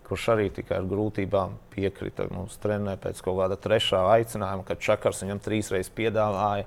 [0.08, 5.20] kurš arī tikai ar grūtībām piekrita mums trenēt pēc kaut kāda trešā aicinājuma, kad Čakars
[5.24, 6.64] viņam trīs reizes piedāvāja.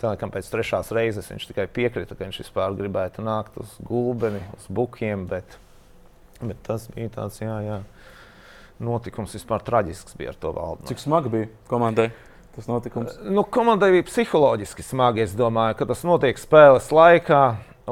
[0.00, 4.40] Tā kā pēc trešās reizes viņš tikai piekrita, ka viņš vispār gribētu nākt uz gulbeni,
[4.56, 5.58] uz bukiem, bet,
[6.40, 7.76] bet tas bija tāds, jā, jā,
[8.80, 10.88] notikums vispār traģisks bija ar to valdu.
[10.88, 12.08] Cik smagi bija komandai?
[12.56, 13.18] Tas notikums.
[13.22, 15.22] Nu, komandai bija psiholoģiski smagi.
[15.22, 17.42] Es domāju, ka tas notiek spēles laikā,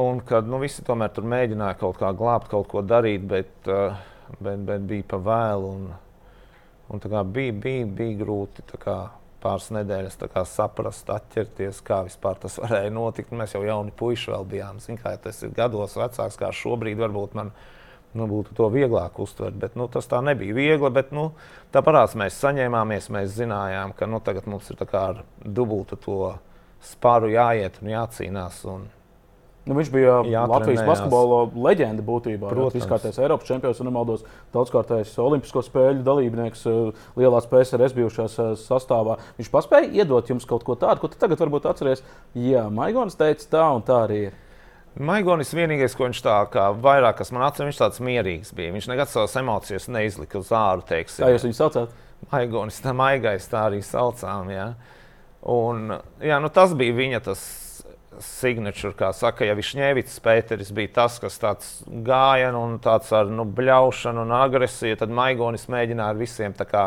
[0.03, 3.23] un kad nu, visi tomēr tur mēģināja kaut kā glābt, kaut ko darīt.
[3.31, 4.01] Bet, uh,
[4.41, 5.71] bet, bet bija pa vēlu.
[5.77, 5.87] Un,
[6.91, 8.67] un bija, bija, bija grūti
[9.49, 10.19] pāris nedēļas
[10.53, 13.33] saprast, atķerties, kā vispār tas varēja notikt.
[13.33, 14.81] Mēs jau jauni puiši vēl bijām.
[14.85, 17.53] Zin, kā, ja tas ir gados vecāks, kā šobrīd, varbūt man
[18.17, 19.57] nu, būtu to vieglāk uztvert.
[19.61, 20.93] Bet, nu, tas tā nebija viegli.
[20.93, 21.31] Bet, nu,
[21.73, 26.21] tā parāds mēs saņēmāmies, mēs zinājām, ka nu, tagad mums ir ar dubultu to
[26.85, 28.63] spāru jāiet un jācīnās.
[28.69, 28.89] Un,
[29.69, 30.51] Nu, viņš bija Jātrenējās.
[30.55, 32.49] Latvijas basketbola leģenda būtībā.
[32.49, 38.51] Protams, izkārtais Eiropas čempions un nemaldos daudzkārtais Olimpisko spēļu dalībnieks, eh, lielās PSRS bijušās eh,
[38.63, 39.19] sastāvā.
[39.37, 42.05] Viņš paspēja iedot jums kaut ko tādu, ko tagad varbūt atceries.
[42.33, 44.39] Jā, Maigons teica, tā un tā arī ir.
[44.99, 48.73] Maigonis vienīgais, ko viņš tā kā vairāk, kas man atceras, viņš tāds mierīgs bija.
[48.75, 50.83] Viņš nekad savas emocijas neizlika uz āru.
[50.89, 51.23] Teiksim.
[51.23, 51.93] Kā jūs viņu saucāt?
[52.33, 54.51] Maigonis, tā maigais, tā arī saucām.
[54.51, 54.73] Jā.
[55.47, 55.93] Un,
[56.25, 57.45] jā, nu, tas bija viņa tas
[58.25, 63.47] signature, kā saka, ja Višņēvits Pēteris bija tas, kas tāds gāja un tāds ar nu,
[63.47, 66.85] bļaušanu un agresiju, tad Maigonis mēģināja ar visiem kā,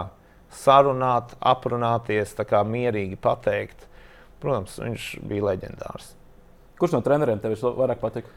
[0.62, 3.88] sarunāt, aprunāties, kā, mierīgi pateikt.
[4.42, 6.16] Protams, viņš bija leģendārs.
[6.82, 8.32] Kurš no treneriem tev vairāk patika?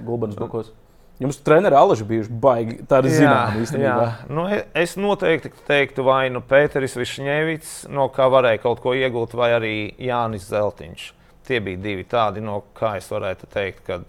[0.00, 0.72] Gulbens Bukos.
[1.20, 2.76] Jums treniņi alaži bijuši baigi.
[2.88, 4.06] Tā ir zināma īstenībā.
[4.32, 9.36] Nu, e, es noteikti teiktu, vai nu Pēteris Višņēvits, no kā varēja kaut ko iegūt,
[9.38, 11.10] vai arī Jānis Zeltiņš
[11.46, 14.00] tie bija divi tādi, no kā es varētu teikt, ka,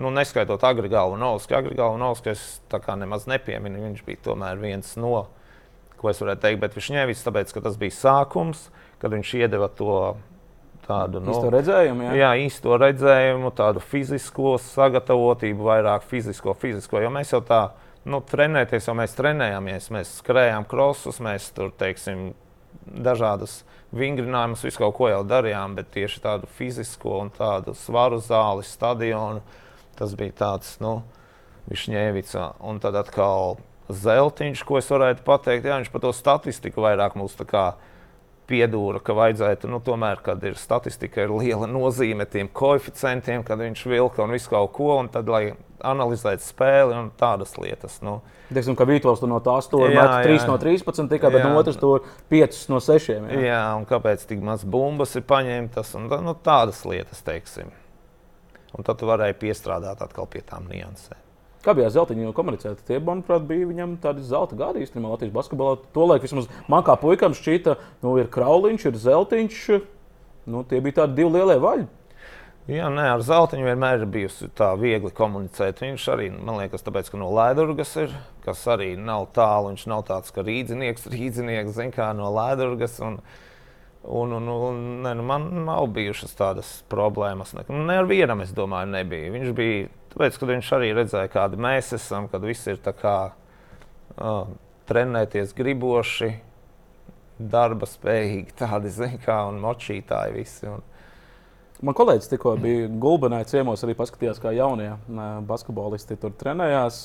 [0.00, 4.94] nu, neskaitot agri galvu Novsku, agri galvu Novsku es nemaz nepieminu, viņš bija tomēr viens
[5.00, 5.26] no,
[5.96, 8.68] ko es varētu teikt, bet viņš ņēvis, tāpēc, ka tas bija sākums,
[9.02, 10.16] kad viņš iedeva to
[10.86, 12.14] tādu nu, īsto redzējumu, jā.
[12.20, 17.62] jā, īsto redzējumu, tādu fizisko sagatavotību, vairāk fizisko, fizisko, jo mēs jau tā,
[18.06, 22.28] nu, trenēties, jau mēs trenējāmies, mēs skrējām krosus, mēs tur, teiksim,
[22.84, 23.60] dažādas
[23.96, 29.42] vingrinājumus, visu kaut ko jau darījām, bet tieši tādu fizisko un tādu svaru zāli, stadionu,
[29.98, 31.00] tas bija tāds, nu,
[31.66, 32.42] Višņēvica.
[32.62, 33.56] Un tad atkal
[33.90, 37.64] Zeltiņš, ko es varētu pateikt, jā, viņš par to statistiku vairāk mums tā kā
[38.46, 43.86] piedūra, ka vajadzētu, nu, tomēr, kad ir statistika, ir liela nozīme tiem koeficientiem, kad viņš
[43.90, 47.98] vilka un visu kaut ko, un tad, lai analizētu spēli un tādas lietas.
[48.04, 48.20] Nu.
[48.48, 51.50] Teiksim, ka Vītols no tās tur ir 3 no 13, tikai, bet jā.
[51.50, 53.12] no otras tur 5 no 6.
[53.12, 53.42] Jā.
[53.48, 57.74] jā, un kāpēc tik maz bumbas ir paņemtas un nu, tādas lietas, teiksim.
[58.76, 61.25] Un tad tu varēji piestrādāt atkal pie tām niansēm.
[61.66, 62.84] Kā bija zeltaini komunicēta?
[62.86, 65.80] Tie, manuprāt, bija viņam tādi zelta gadi īstenībā Latvijas basketbolā.
[65.96, 67.74] Tolaik vismaz man kā puikam šķita,
[68.04, 69.62] nu, ir krauliņš, ir zeltiņš.
[70.46, 71.88] Nu, tie bija tādi divi lielie vaļi.
[72.70, 75.82] Jā, nē, ar zeltiņu vienmēr ir bijusi tā viegli komunicēt.
[75.82, 78.14] Viņš arī, man liekas, tāpēc, ka no Latvijas ir,
[78.46, 79.72] kas arī nav tālu.
[79.72, 82.98] Viņš nav tāds kā rīznieks, rīznieks, zin kā no Latvijas.
[83.06, 83.20] Un,
[84.06, 87.54] un, un ne, nu, man nav bijušas tādas problēmas.
[87.58, 89.30] Ne, ne ar vienam, es domāju, nebija.
[89.34, 93.16] Viņš bija Tāpēc, kad viņš arī redzēja, kādi mēs esam, kad visi ir kā,
[94.16, 94.52] uh,
[94.88, 96.30] trenēties griboši,
[97.36, 100.70] darba spējīgi, tādi kā un močītāji visi.
[100.72, 100.84] Un,
[101.84, 104.88] Man kolēģis tikko bija Gulbenē ciemos, arī paskatījās, kā jaunie
[105.44, 107.02] basketbolisti tur trenējās.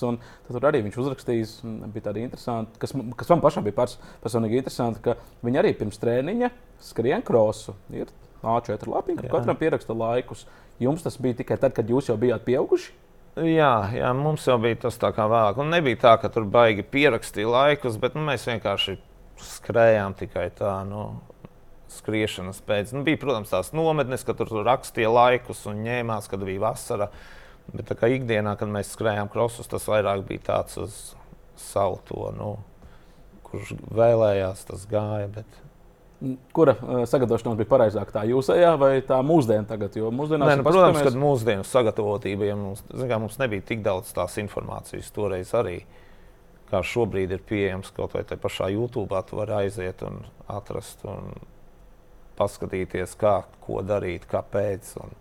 [0.47, 1.55] Tur arī viņš uzrakstījis,
[1.91, 5.99] bija tādi interesanti, kas, kas man pašam bija pers, personīgi interesanti, ka viņi arī pirms
[5.99, 6.51] treniņa
[6.87, 7.75] skrien krosu.
[7.91, 10.45] Ir A4 lapiņa, ka katram pieraksta laikus.
[10.81, 12.93] Jums tas bija tikai tad, kad jūs jau bijāt pieauguši?
[13.39, 15.59] Jā, jā, mums jau bija tas tā kā vēlāk.
[15.61, 18.97] Un nebija tā, ka tur baigi pierakstīja laikus, bet nu, mēs vienkārši
[19.39, 20.81] skrējām tikai tā.
[20.87, 21.21] Nu,
[21.91, 22.93] Skriešanas pēc.
[22.95, 27.09] Nu, bija, protams, tās nometnes, ka tur, tur rakstīja laikus un ņēmās, kad bija vasara.
[27.71, 30.99] Bet kā ikdienā, kad mēs skrējām krosus, tas vairāk bija tāds uz
[31.59, 32.53] savu to, nu,
[33.47, 35.27] kurš vēlējās, tas gāja.
[35.35, 35.59] Bet...
[36.53, 38.13] Kura uh, sagatavošanās bija pareizāka?
[38.19, 39.95] Tā jūsējā vai tā mūsdienā tagad?
[39.97, 44.11] Jo mūsdienās Nē, nu, protams, ka mūsdienu sagatavotība, ja mums, kā, mums nebija tik daudz
[44.13, 45.79] tās informācijas toreiz arī.
[46.69, 51.33] Kā šobrīd ir pieejams kaut vai tajā pašā YouTube, tu vari aiziet un atrast un
[52.37, 54.93] paskatīties, kā, ko darīt, kāpēc.
[55.01, 55.17] Un,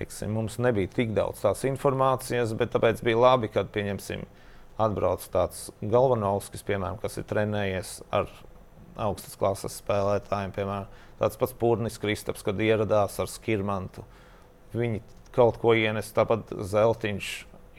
[0.00, 4.24] teiksim, mums nebija tik daudz tās informācijas, bet tāpēc bija labi, kad pieņemsim,
[4.80, 8.30] atbrauc tāds galvenais, piemēram, kas ir trenējies ar
[9.00, 14.04] augstas klases spēlētājiem, piemēram, tāds pats Pūrnis Kristaps, kad ieradās ar Skirmantu.
[14.76, 15.02] Viņi
[15.34, 17.30] kaut ko ienesa, tāpat Zeltiņš,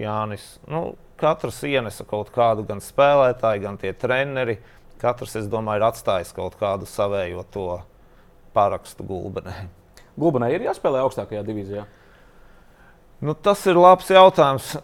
[0.02, 0.46] Jānis.
[0.72, 4.60] Nu, katrs ienesa kaut kādu gan spēlētāju, gan tie treneri.
[5.02, 7.70] Katrs, es domāju, ir atstājis kaut kādu savējo to
[8.54, 9.56] parakstu gulbenē.
[10.20, 11.88] Gulbenē ir jāspēlē augstākajā divīzijā.
[13.22, 14.76] Nu, tas ir labs jautājums.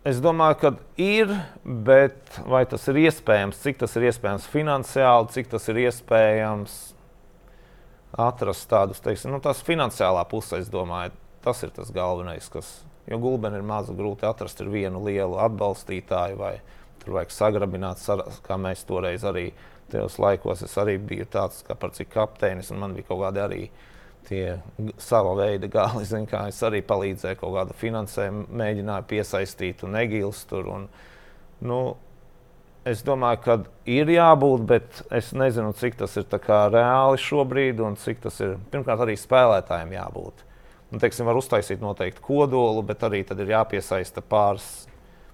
[0.00, 5.50] Es domāju, ka ir, bet vai tas ir iespējams, cik tas ir iespējams finansiāli, cik
[5.52, 6.76] tas ir iespējams
[8.16, 11.12] atrast tādus, teiksim, nu, tās finansiālā pusē, es domāju,
[11.44, 12.70] tas ir tas galvenais, kas,
[13.12, 16.54] jo gulbeni ir maza, grūti atrast ir vienu lielu atbalstītāju, vai
[17.04, 18.08] tur vajag sagrabināt,
[18.46, 19.50] kā mēs toreiz arī
[19.92, 23.44] tajos laikos, es arī biju tāds, kā par cik kapteinis, un man bija kaut kādi
[23.44, 23.62] arī
[24.28, 24.58] tie
[25.00, 26.04] sava veida gali.
[26.10, 30.68] Zin, es arī palīdzēju kaut kādu finansējumu, mēģināju piesaistīt un negils tur.
[30.74, 30.86] Un,
[31.66, 31.80] nu,
[32.88, 33.58] es domāju, ka
[33.90, 36.28] ir jābūt, bet es nezinu, cik tas ir
[36.74, 38.56] reāli šobrīd un cik tas ir.
[38.72, 40.46] Pirmkārt, arī spēlētājiem jābūt.
[40.90, 44.88] Nu, teiksim, var uztaisīt noteikti kodolu, bet arī ir jāpiesaista pāris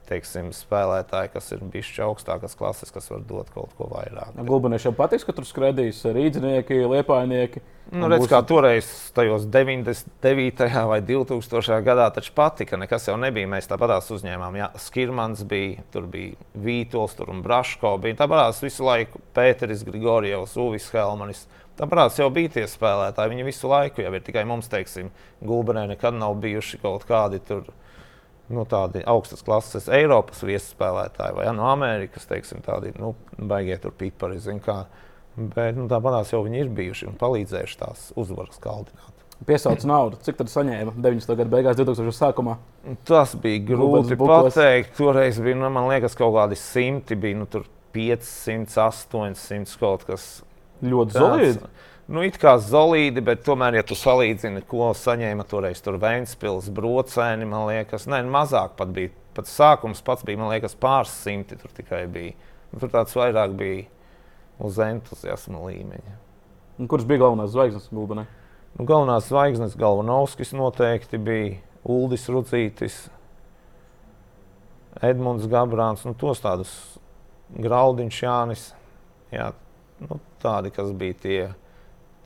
[0.08, 4.36] teiksim, spēlētāji, kas ir bijuši augstākas klases, kas var dot kaut ko vairāk.
[4.46, 7.62] Gulbeniešiem patiks, ka tur skraidīs rīznieki, liepainieki.
[7.94, 8.30] Nu, redz, būs...
[8.32, 10.70] kā toreiz, tajos 99.
[10.90, 11.76] vai 2000.
[11.86, 13.46] gadā, taču patika, nekas jau nebija.
[13.50, 18.18] Mēs tāpatās uzņēmām, ja Skirmans bija, tur bija Vītols, tur un Braško bija.
[18.24, 21.46] Tāpatās visu laiku Pēteris, Grigorjevs, Uvis Helmanis.
[21.76, 23.34] Tāpēc jau bija tie spēlētāji.
[23.34, 25.12] Viņi visu laiku jau ir tikai mums, teiksim,
[25.44, 27.68] Gulbenē nekad nav bijuši kaut kādi tur
[28.52, 33.94] nu, tādi augstas klases Eiropas viesspēlētāji vai ja, no Amerikas, teiksim, tādi nu, baigie tur
[33.96, 34.40] pipari.
[35.36, 39.12] Bet nu, tāpatās jau viņi ir bijuši un palīdzējuši tās uzvaras kaldināt.
[39.44, 40.16] Piesauc naudu.
[40.24, 41.34] Cik tad saņēma 90.
[41.36, 42.14] gada beigās, 2000.
[42.16, 42.54] sākumā?
[43.04, 44.94] Tas bija grūti pateikt.
[44.96, 47.48] Toreiz bija, nu, man liekas, kaut kādi simti, bija nu,
[47.96, 50.24] 500, 800 kaut kas.
[50.84, 51.70] Ļoti solīti.
[52.06, 57.48] Nu, it kā zelīti, bet tomēr, ja tu salīdzini, ko saņēma toreiz tur Vēnspils, brocēni,
[57.50, 59.10] man liekas, ne, mazāk pat bija.
[59.36, 62.32] Pat sākums pats bija, man liekas, pāris simti tur tikai bija.
[62.72, 63.82] Tur tāds vairāk bija
[64.64, 66.14] uz entuziasma līmeņa.
[66.80, 68.24] Un kuras bija galvenās zvaigznes Gulbenē?
[68.76, 72.96] Nu, galvenās zvaigznes Galvanovskis noteikti bija Uldis Rucītis,
[75.04, 76.72] Edmunds Gabrāns, nu, tos tādus
[77.56, 78.66] Graudiņš Jānis.
[79.32, 79.50] Jā,
[80.04, 81.40] nu, tādi, kas bija tie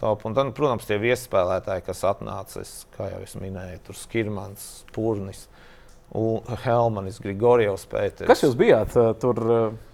[0.01, 0.25] top.
[0.29, 2.65] Un tad, protams, tie viespēlētāji, kas atnāca,
[2.97, 5.47] kā jau es minēju, tur Skirmans, Pūrnis.
[6.65, 8.27] Helmanis, Grigorjevs, Pēters.
[8.27, 9.45] Kas jūs bijāt tur?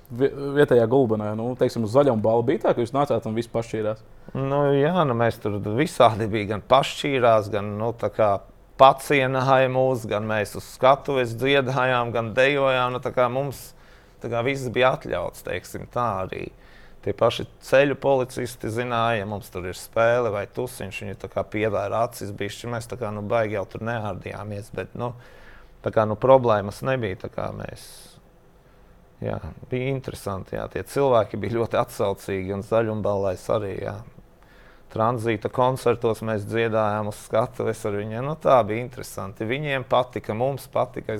[0.06, 1.32] vietējā gulbenē?
[1.38, 4.02] Nu, teiksim, uz zaļām balvu bija tā, ka jūs nācāt un viss pašķīrās.
[4.36, 7.92] Nu, jā, nu, mēs tur visādi bijām, gan pašķīrās, gan nu,
[8.80, 12.94] pacienāja mūs, gan mēs uz skatuves dziedājām, gan dejojām.
[12.94, 13.00] Nu,
[13.32, 13.72] mums
[14.22, 16.48] kā, viss bija atļauts, teiksim, tā arī.
[17.06, 22.32] Tie paši ceļu policisti zināja, ja mums tur ir spēle vai tusiņš, viņi pievēra acis,
[22.34, 24.72] bišķi, mēs tā kā nu, baigi jau tur neārdījāmies.
[24.74, 25.12] Bet, nu,
[25.86, 27.30] tā kā nu, problēmas nebija.
[27.60, 27.86] Mēs,
[29.22, 29.38] jā,
[29.70, 30.58] bija interesanti.
[30.58, 33.74] Jā, tie cilvēki bija ļoti atsaucīgi un zaļumballais arī.
[33.86, 34.00] Jā
[34.92, 38.24] tranzīta koncertos mēs dziedājām uz skatuves ar viņiem.
[38.26, 39.46] Nu, tā bija interesanti.
[39.48, 41.16] Viņiem patika, mums patika.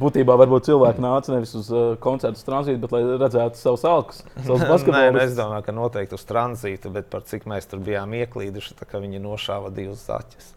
[0.00, 4.24] Būtībā varbūt cilvēki nāca nevis uz uh, koncertu tranzītu, bet lai redzētu savus alkus.
[4.44, 8.76] Nē, nu, es domāju, ka noteikti uz tranzītu, bet par cik mēs tur bijām ieklīduši,
[8.80, 10.52] tā, viņi nošāva divus zaķus.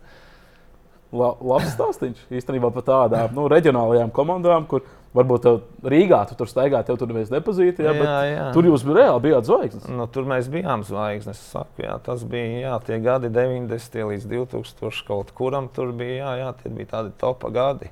[1.15, 4.83] La, labs stāstījums īstenībā par tādām nu, reģionālajām komandām, kur
[5.17, 5.45] Varbūt
[5.89, 7.79] Rīgā tu tur staigā, tev tur neviens nepazīst.
[7.81, 8.47] Jā, jā, jā.
[8.53, 9.87] Tur jūs reāli bijāt zvaigznes.
[9.89, 11.41] Nu, tur mēs bijām zvaigznes.
[11.53, 13.97] Saku, jā, tas bija jā, tie gadi, 90.
[14.11, 15.05] līdz 2000.
[15.07, 16.19] kaut kuram tur bija.
[16.19, 17.89] Jā, jā, tie bija tādi topa gadi.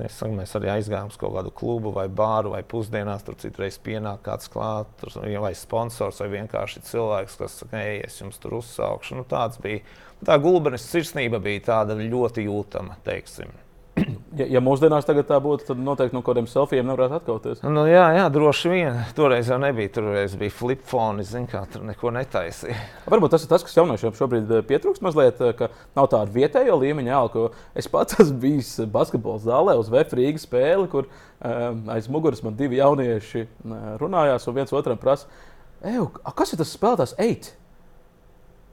[0.00, 3.22] Es saku, mēs arī aizgājām uz kaut kādu klubu vai bāru vai pusdienās.
[3.26, 8.16] Tur citreiz pienāk kāds klāt, tur, vai sponsors vai vienkārši cilvēks, kas saka, ej, es
[8.22, 9.20] jums tur uzsaukšu.
[9.20, 9.84] Nu, tāds bija.
[10.24, 13.52] Tā gulbenes sirsnība bija tāda ļoti jūtama, teiksim.
[14.36, 17.60] Ja, ja mūsdienās tā būtu, tad noteikti no kādiem selfijiem nevarētu atkauties.
[17.66, 18.98] Nu, jā, jā, droši vien.
[19.16, 19.92] Toreiz jau nebija.
[19.98, 22.78] Toreiz bija flipfoni, zin, kā tur neko netaisīja.
[23.12, 26.78] Varbūt tas ir tas, kas jauniešiem šobrīd eh, pietrūkst mazliet, eh, ka nav tāda vietējo
[26.80, 27.46] līmeņa ēla.
[27.78, 32.56] Es pats esmu bijis basketbola zālē uz VF Rīgas spēli, kur um, aiz muguras man
[32.58, 33.46] divi jaunieši
[34.00, 35.28] runājās un viens otram prasa,
[35.82, 37.18] kas ir tas spēlētājs?
[37.20, 37.52] Eit!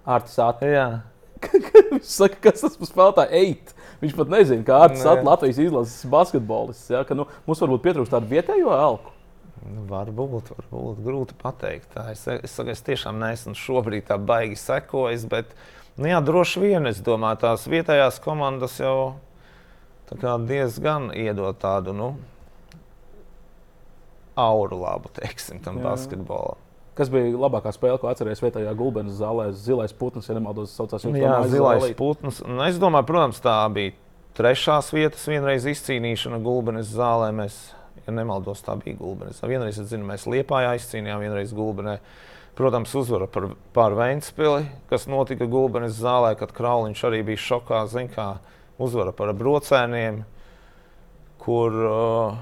[0.09, 1.01] Ārtis Ātris.
[1.93, 3.73] Viņš saka, kas tas par spēlētāju eit?
[3.99, 6.87] Viņš pat nezina, kā Arts Sats Latvijas izlases basketbolists.
[6.91, 9.15] Ja, nu, mums varbūt pietrūkst tādu vietējo elku.
[9.67, 11.89] Nu, varbūt, varbūt grūti pateikt.
[11.95, 12.05] Tā.
[12.13, 15.51] Es, es, es, tiešām neesmu šobrīd tā baigi sekojis, bet
[15.99, 19.19] nu, jā, droši vien es domāju, tās vietējās komandas jau
[20.47, 22.09] diezgan iedod tādu nu,
[24.39, 25.89] auru labu, teiksim, tam jā.
[25.89, 26.68] basketbolam.
[26.99, 29.45] Kas bija labākā spēle, ko atceries vietējā gulbenes zālē?
[29.55, 31.51] Zilais putns, ja nemaldos, saucās jau tādā veidā.
[31.53, 31.95] Zilais zālīt.
[31.95, 32.41] putns.
[32.43, 33.93] Nu, es domāju, protams, tā bija
[34.35, 37.29] trešās vietas vienreiz izcīnīšana gulbenes zālē.
[37.37, 37.55] Mēs,
[38.03, 39.39] ja nemaldos, tā bija gulbenes.
[39.47, 41.95] Vienreiz, es zinu, mēs Liepājā izcīnījām, vienreiz gulbenē.
[42.59, 47.85] Protams, uzvara par, pār Vēnspili, kas notika gulbenes zālē, kad Krauliņš arī bija šokā.
[47.87, 48.33] Zin, kā
[48.75, 50.25] uzvara par brocēniem,
[51.39, 52.41] kur uh,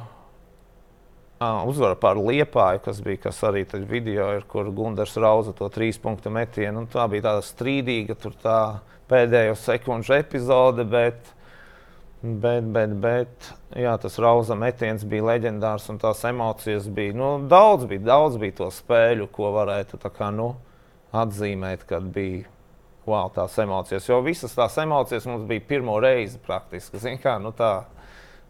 [1.38, 6.32] Uzvara pār Liepāju, kas bija kas arī video, ir, kur Gunārs rauza to trīs punktu
[6.34, 6.88] metienu.
[6.89, 8.62] Tā bija tāda strīdīga tā
[9.08, 11.30] pēdējo sekundžu epizode, bet,
[12.23, 17.13] bet, bet, bet jā, tas rauza metiens bija leģendārs un tās emocijas bija.
[17.13, 20.56] Nu, daudz, bija daudz bija to spēļu, ko varētu kā, nu,
[21.13, 22.47] atzīmēt, kad bija.
[23.08, 27.00] Wow, tās emocijas, jo visas tās emocijas mums bija pirmo reizi praktiski.
[27.00, 27.86] Zin, kā, nu, tā,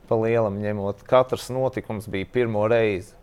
[0.09, 1.05] pa lielam ņemot.
[1.07, 3.13] Katrs notikums bija pirmo reizi.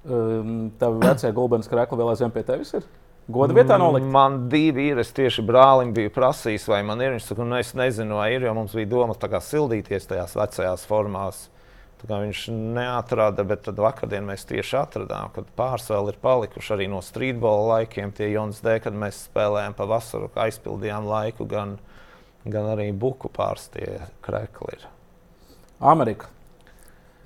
[0.00, 2.86] Um, Tev vecie gulbenes krēkli vēl aizvien pie tevis ir?
[3.30, 4.08] Goda vietā nolikt?
[4.10, 5.00] Man divi ir.
[5.02, 7.14] Es tieši brālim biju prasījis, vai man ir.
[7.14, 11.48] Viņš saka, nu es nezinu, vai ir, jo mums bija doma sildīties tajās vecajās formās.
[12.00, 17.02] Viņš neatrada, bet tad vakardien mēs tieši atradām, ka pāris vēl ir palikuši arī no
[17.04, 18.14] streetbola laikiem.
[18.16, 21.76] Tie Jonas D, kad mēs spēlējām pa vasaru, aizpildījām laiku, gan,
[22.48, 24.88] gan arī buku pāris tie krekli ir.
[25.80, 26.28] Amerika.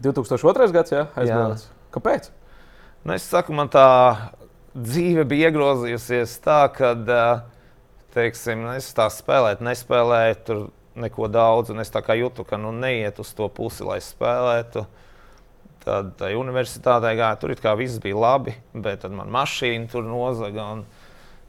[0.05, 0.71] 2002.
[0.75, 1.69] gads, jā, aizgājās.
[1.95, 2.31] Kāpēc?
[3.05, 3.87] Nu, es saku, man tā
[4.75, 6.95] dzīve bija iegrozījusies tā, ka,
[8.15, 10.63] teiksim, nu, es tā spēlēt, nespēlēju tur
[10.99, 14.85] neko daudz, un es tā kā jūtu, ka nu, neiet uz to pusi, lai spēlētu.
[15.85, 20.07] Tad tai universitātē gāja, tur it kā viss bija labi, bet tad man mašīna tur
[20.07, 20.71] nozaga.
[20.79, 20.85] Un,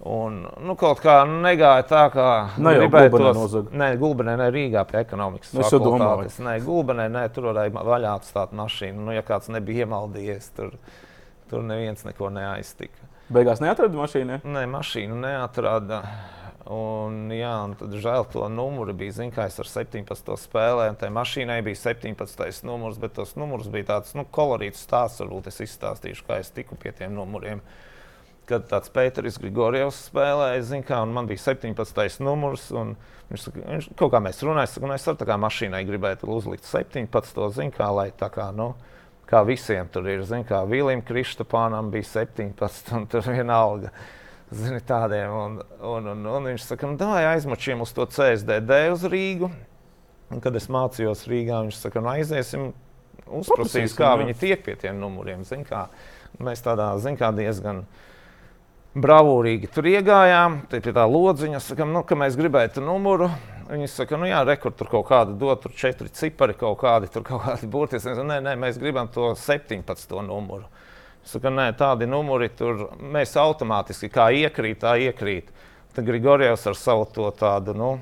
[0.03, 2.27] Un, nu, kaut kā negāja tā, kā
[2.59, 3.11] gribēju.
[3.15, 3.53] Tos...
[3.71, 5.53] Nē, Gulbenē, ne Rīgā pie ekonomikas.
[5.55, 9.05] Es jau domāju, ka Nē, Gulbenē, nē, tur varēja vaļā atstāt mašīnu.
[9.07, 10.75] Nu, ja kāds nebija iemaldījies, tur,
[11.49, 13.07] tur neviens neko neaiztika.
[13.33, 14.41] Beigās neatrada mašīnu?
[14.43, 16.03] Nē, mašīnu neatrada.
[16.75, 19.15] Un, jā, un tad žēl to numuru bija.
[19.21, 20.99] Zinu, kā es ar 17 spēlēju.
[20.99, 22.67] Tai mašīnai bija 17.
[22.67, 25.23] numurs, bet tas numurs bija tāds nu, kolorīts stāsts.
[25.23, 27.63] Varbūt es izstāstīšu, kā es tiku pie tiem numuriem.
[27.63, 27.81] Uh,
[28.49, 32.19] kad tāds Pēteris Grigorjevs spēlēja, zin, kā, un man bija 17.
[32.25, 32.67] numurs.
[33.29, 36.67] Viņš, viņš kaut kā mēs runājam, saka, nu, es ar tā kā mašīnai gribētu uzlikt
[36.69, 37.41] 17.
[37.57, 38.73] zin, kā, lai tā kā, nu,
[39.29, 40.21] kā visiem tur ir.
[40.29, 43.93] Zin, kā Vilim Kristapānam bija 17, un tur vienalga.
[44.53, 49.07] Zini, tādiem, un, un, un, un viņš saka, nu, dāvāj aizmačiem uz to CSDD uz
[49.09, 49.49] Rīgu.
[50.29, 52.69] Un, kad es mācījos Rīgā, viņš saka, nu, aiziesim
[53.25, 54.17] Paprasīsim, kā jā.
[54.21, 55.43] viņi tiek pie tiem numuriem.
[55.47, 55.87] Zin Kā,
[56.43, 57.83] mēs tādā zin kā, diezgan
[58.95, 63.29] bravūrīgi tur iegājām, te pie tā lodziņa, sakam, nu, ka mēs gribētu numuru.
[63.65, 67.25] Viņi saka, nu jā, rekord tur kaut kāda dod, tur četri cipari kaut kādi, tur
[67.25, 68.11] kaut kādi burtiski.
[68.11, 70.15] Es saku, Nē, nē, mēs gribam to 17.
[70.27, 70.69] numuru.
[71.25, 75.49] Es saku, nē, tādi numuri tur mēs automātiski kā iekrīt, tā iekrīt.
[75.95, 77.95] Tad Grigorijs ar savu to tādu, nu,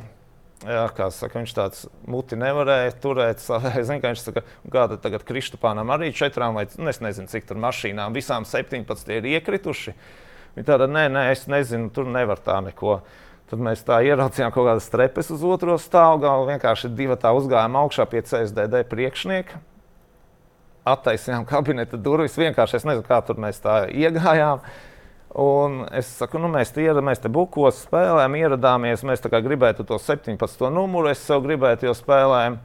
[0.63, 3.41] Jā, kā saka, viņš tāds muti nevarēja turēt.
[3.87, 7.59] Zinu, ka viņš saka, kāda tagad Kristupānam arī četrām, vai nu, es nezinu, cik tur
[7.59, 9.95] mašīnām, visām 17 ir iekrituši.
[10.53, 12.99] Viņa tāda, nē, nē, es nezinu, tur nevar tā neko.
[13.49, 17.75] Tad mēs tā ieraudzījām kaut kādas trepes uz otro stāvu, galvu vienkārši divi tā uzgājām
[17.81, 19.59] augšā pie CSDD priekšnieka.
[20.89, 24.63] Attaisījām kabineta durvis, vienkārši es nezinu, kā tur mēs tā iegājām.
[25.43, 29.01] Un es saku, nu, mēs te, iera- mēs te bukos spēlējām, ieradāmies.
[29.07, 30.69] Mēs gribētu to 17.
[30.69, 32.59] numuru, es sev gribētu, jo spēlējām.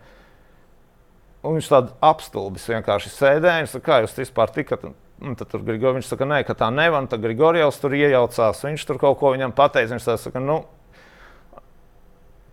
[1.49, 3.81] Un viņš tāds apstulbis vienkārši sēdēja.
[3.81, 4.85] Kā jūs vispār tikat?
[5.19, 7.07] Un tad tur Grigor, viņš saka, nē, ka tā nevar.
[7.11, 8.63] Tad Grigorijs tur iejaucās.
[8.63, 9.97] Viņš tur kaut ko viņam pateica.
[9.97, 10.61] Viņš saka, nu,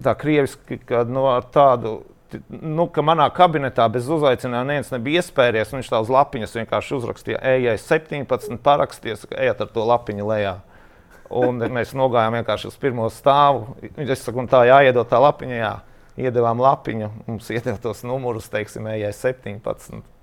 [0.01, 1.99] tā krieviski, ka nu, ar tādu.
[2.49, 5.75] Nu, ka manā kabinetā bez uzaicinājuma neviens nebija iespējies.
[5.75, 10.55] Viņš tā uz lapiņas vienkārši uzrakstīja, ejai 17, parakstīja, ka ejiet ar to lapiņu lejā.
[11.35, 13.77] Un mēs nogājām vienkārši uz pirmo stāvu.
[13.93, 15.61] Es saku, tā jāiedod tā lapiņa.
[15.61, 15.75] Jā.
[16.15, 20.14] Iedevām lapiņu, mums iedeva tos numurus, teiksim, ejai 17.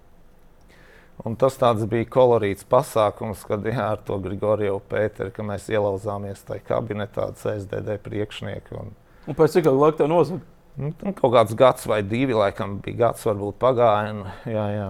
[1.25, 1.55] Un tas
[1.87, 7.99] bija kolorīts pasākums, kad jā, ar to Grigoriju Pēteru, ka mēs ielauzāmies tajā kabinetā, CSDD
[8.03, 8.81] priekšnieku.
[8.81, 8.91] Un,
[9.29, 10.41] Un pēc cik laika tev nozaga?
[10.77, 14.11] nu, tam kaut kāds gads vai divi, laikam, bija gads, varbūt pagāja.
[14.17, 14.89] un, Jā, jā.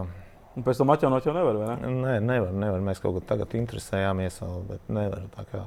[0.56, 1.90] Un pēc tam atjaunot jau nevar, vai ne?
[2.06, 2.80] Nē, nevar, nevar.
[2.80, 5.22] Mēs kaut kā tagad interesējāmies, vēl, bet nevar.
[5.36, 5.62] Tā kā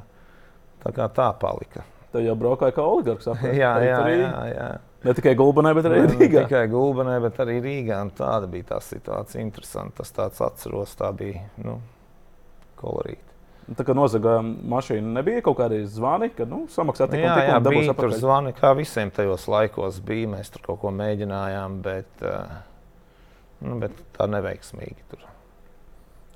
[0.83, 1.83] tā, kā tā palika.
[2.13, 3.27] Tev jau braukāja kā oligarks.
[3.27, 3.97] Jā, jā, jā.
[4.01, 4.67] arī- jā.
[5.05, 6.45] Ne tikai Gulbenē, bet arī Ne Rīgā.
[6.47, 7.99] tikai Gulbenē, bet arī Rīgā.
[8.01, 9.41] un Tāda bija tā situācija.
[9.45, 9.95] Interesanti.
[10.01, 11.77] Tas tāds atceros, tā bija nu,
[12.79, 13.21] kolorīta.
[13.77, 17.47] Tā kā nozaga mašīna, nebija kaut kādi zvani, kad nu, samaksā tik un Jā, tik
[17.49, 18.19] jā un dabūs bija tur atpakaļ.
[18.21, 20.27] zvani, kā visiem tajos laikos bija.
[20.35, 22.59] Mēs tur kaut ko mēģinājām, bet, uh,
[23.65, 25.05] nu, bet tā neveiksmīgi.
[25.09, 25.25] Tur.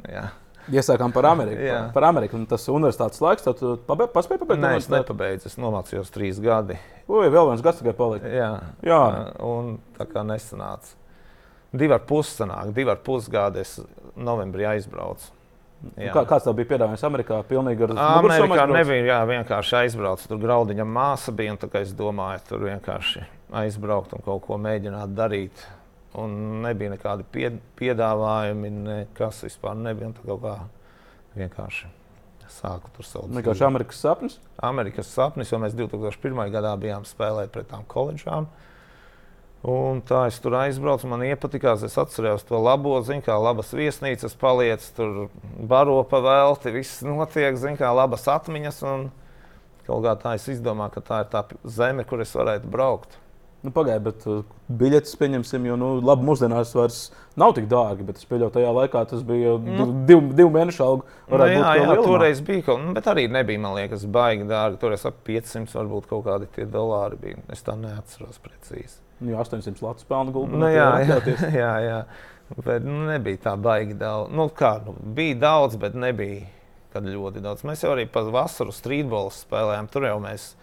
[0.09, 0.29] Jā.
[0.69, 1.61] Iesākām par Ameriku.
[1.65, 1.77] Jā.
[1.89, 2.35] Par, par Ameriku.
[2.37, 5.45] Un tas universitātes laiks, tad tu pabe- paspēji pabeigt Nē, es nepabeidzu.
[5.49, 6.77] Es nomācījos trīs gadi.
[7.07, 8.27] Ui, vēl viens gads tikai palika.
[8.29, 8.51] Jā,
[8.85, 9.01] Jā.
[9.41, 10.93] un tā kā nesanāca.
[11.73, 13.79] Divi ar pus sanāk, divi ar pus gadi es
[14.17, 15.31] novembrī aizbraucu.
[15.95, 16.11] Jā.
[16.11, 17.37] Kā, kāds tev bija piedāvājums Amerikā?
[17.47, 20.25] Pilnīgi ar Amerikā nebija jā, vienkārši aizbraukt.
[20.27, 21.53] Tur graudiņa māsa bija.
[21.55, 25.63] un tā kā Es domāju, tur vienkārši aizbraukt un kaut ko mēģināt darīt.
[26.17, 30.09] Un nebija nekādi pied, piedāvājumi, nekas vispār nebija.
[30.17, 30.55] tā kā
[31.37, 31.91] vienkārši
[32.49, 34.39] sāku tur savu Vienkārši Amerikas sapnis.
[34.57, 36.49] Amerikas sapnis, jo mēs 2001.
[36.53, 38.49] gadā bijām spēlējuši pret tām koledžām.
[39.69, 41.83] Un tā es tur aizbraucu, man iepatikās.
[41.83, 45.27] Es atceros to labo, zinu, kā labas viesnīcas paliec, tur
[45.59, 48.83] baro pa velti, viss notiek, zinu, kā labas atmiņas.
[48.87, 49.09] Un
[49.85, 53.19] kaut kā tā es izdomāju, ka tā ir tā zeme, kur es varētu braukt.
[53.59, 54.43] Nu, Pagaidiet, bet uh,
[54.79, 56.99] biļetes pieņemsim, jo, nu, labi, mūsdienās vairs
[57.39, 61.03] nav tik dārgi, bet es pieļauju, tajā laikā tas bija nu, divu, divu mēnešu algu.
[61.27, 62.05] Nu, jā, jā, lielumā.
[62.05, 64.79] toreiz bija kaut kas, nu, bet arī nebija, man liekas, baigi dārgi.
[64.79, 67.43] Toreiz ap 500 varbūt kaut kādi tie dolāri bija.
[67.51, 69.01] Es tā neatceros precīzi.
[69.19, 70.61] Nu, jā, 800 latu spēļu gulbā.
[70.63, 71.19] Nu, jā, jā,
[71.63, 71.99] jā, jā.
[72.63, 74.31] Bet nu, nebija tā baigi daudz.
[74.33, 76.47] Nu, kā, nu, bija daudz, bet nebija
[76.95, 77.63] ļoti daudz.
[77.67, 79.89] Mēs jau arī pa vasaru streetbolu spēlējām.
[79.91, 80.53] Tur jau mēs,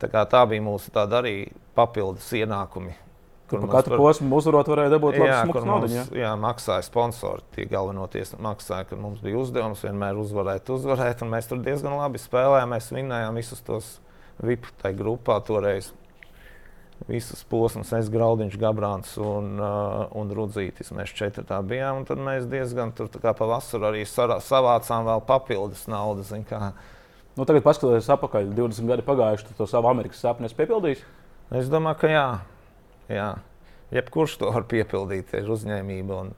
[0.00, 1.34] tā, tā bija mūsu tāda arī
[1.76, 2.94] papildus ienākumi.
[3.46, 5.86] Kur pa katru posmu uzvarot varēja dabūt labu Jā, kur naudu.
[5.86, 7.44] mums jā, maksāja sponsori.
[7.54, 11.22] Tie galvenoties maksāja, ka mums bija uzdevums vienmēr uzvarēt, uzvarēt.
[11.30, 12.74] Mēs tur diezgan labi spēlējām.
[12.74, 13.92] Mēs vinnējām visus tos
[14.42, 14.66] VIP
[14.98, 15.92] grupā toreiz.
[17.06, 20.90] Visus posmus, es Graudiņš, Gabrāns un, uh, un Rudzītis.
[20.96, 22.00] Mēs četri tā bijām.
[22.00, 26.24] Un tad mēs diezgan tur tā kā pa vasaru arī savācām vēl papildus naudu.
[26.26, 26.72] zini kā.
[27.36, 31.02] Nu, tagad, paskatoties atpakaļ, 20 gadi pagājuši, tu to savu Amerikas sapni esi piepildījis.
[31.60, 32.26] Es domāju, ka jā.
[33.12, 33.26] jā.
[33.92, 36.32] Jebkurš to var piepildīt, ir uzņēmība un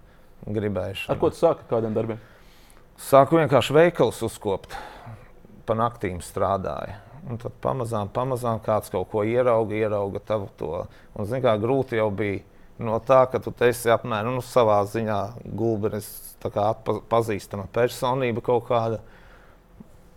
[0.45, 1.15] gribēšana.
[1.15, 2.19] Ar ko tu sāki kādiem darbiem?
[2.99, 4.75] Sāku vienkārši veikalus uzkopt.
[5.69, 6.97] Pa naktīm strādāju.
[7.29, 10.73] Un tad pamazām, pamazām kāds kaut ko ierauga, ierauga tavu to.
[11.15, 12.43] Un, zin, kā grūti jau bija
[12.83, 15.19] no tā, ka tu esi apmēram nu, savā ziņā
[15.59, 16.09] gulbenis,
[16.43, 19.01] tā kā atpa- pazīstama personība kaut kāda.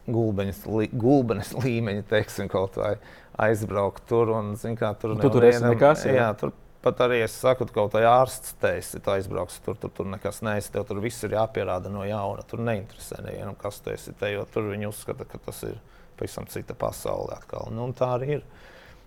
[0.09, 2.95] Gulbenis, li, gulbenis līmeņa, teiksim, kaut vai
[3.41, 6.15] aizbraukt tur un, zin, kā tur Tu tur esi nekas, jā?
[6.17, 9.77] Jā, tur pat arī es saku, ka kaut kā ārsts teiks, ja tu aizbrauks tur,
[9.77, 10.71] tur, tur nekas neesi.
[10.73, 12.41] Tev tur viss ir jāpierāda no jauna.
[12.49, 14.13] Tur neinteresē nevienam, kas tu esi.
[14.17, 15.77] Te, jo tur viņi uzskata, ka tas ir
[16.17, 17.69] pavisam cita pasaule atkal.
[17.73, 18.43] Nu, tā arī ir.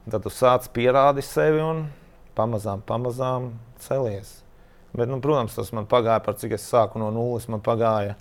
[0.07, 1.86] Tad tu sāc pierādīt sevi un
[2.38, 4.36] pamazām, pamazām celies.
[4.95, 7.49] Bet, nu, protams, tas man pagāja par cik es sāku no nulles.
[7.51, 8.14] Man pagāja,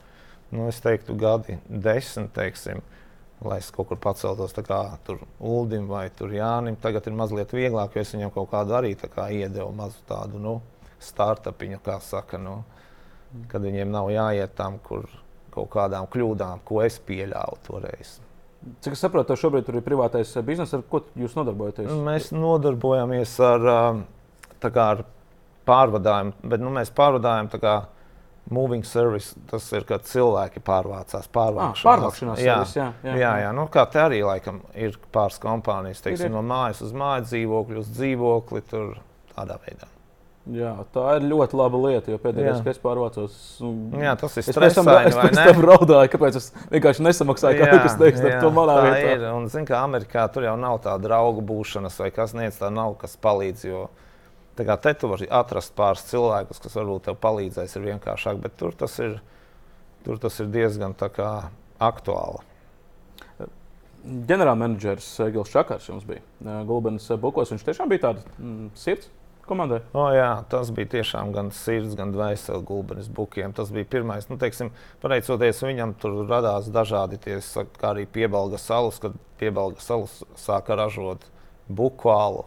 [0.53, 2.83] nu, es teiktu, gadi desmit, teiksim,
[3.43, 6.77] lai es kaut kur paceltos kā tur Uldim vai tur Jānim.
[6.79, 10.59] Tagad ir mazliet vieglāk, jo es viņam kaut kādu arī kā iedevu mazu tādu nu,
[11.03, 12.61] startupiņu, kā saka, nu,
[13.51, 15.09] kad viņiem nav jāiet tam, kur
[15.53, 18.19] kaut kādām kļūdām, ko es pieļāvu toreiz.
[18.81, 21.89] Cik es saprotu, šobrīd ir privātais bizness, ar ko jūs nodarbojaties?
[22.05, 23.67] Mēs nodarbojamies ar,
[24.63, 25.03] ar
[25.67, 27.75] pārvadājumu, bet nu, mēs pārvadājam kā
[28.49, 29.37] moving service.
[29.49, 31.29] Tas ir, kad cilvēki pārvācās.
[31.33, 33.55] Pārvākšanās, ah, pārvākšanās jā, service, jā, jā, jā, jā.
[33.55, 36.37] Nu, kā te arī laikam ir pāris kompānijas, teiksim, ir, ir.
[36.37, 38.95] no mājas uz māju dzīvokli, uz dzīvokli, tur
[39.33, 39.89] tādā veidā.
[40.51, 44.33] Jā, tā ir ļoti laba lieta, jo pēdējā gadā, kad es pārvācos, nu, jā, tas
[44.35, 44.95] ir stresaini.
[45.07, 49.13] Es pēc tam raudāju, kāpēc es vienkārši nesamaksāju, kā kas teiks, ar to manā vietā.
[49.13, 49.23] Ir.
[49.29, 52.97] Un, zin, kā Amerikā tur jau nav tā draugu būšanas vai kas niec, tā nav,
[52.99, 53.63] kas palīdz.
[53.69, 53.85] Jo,
[54.57, 58.57] tā kā te tu vari atrast pāris cilvēkus, kas varbūt tev palīdzēs, ir vienkāršāk, bet
[58.59, 59.19] tur tas ir,
[60.05, 60.95] tur tas ir diezgan
[61.83, 62.43] aktuāli.
[64.03, 67.53] Ģenerālmenedžers Gils Čakars jums bija Gulbens Bukos.
[67.53, 69.07] Viņš tiešām bija tāds mm, sirds
[69.47, 69.79] komandai?
[69.95, 73.53] O, jā, tas bija tiešām gan sirds, gan dvēseli gulbenis bukiem.
[73.55, 74.27] Tas bija pirmais.
[74.29, 74.71] Nu, teiksim,
[75.03, 77.39] pateicoties viņam, tur radās dažādi tie,
[77.79, 81.27] kā arī piebalga salus, kad piebalga salus sāka ražot
[81.67, 82.45] buku alu.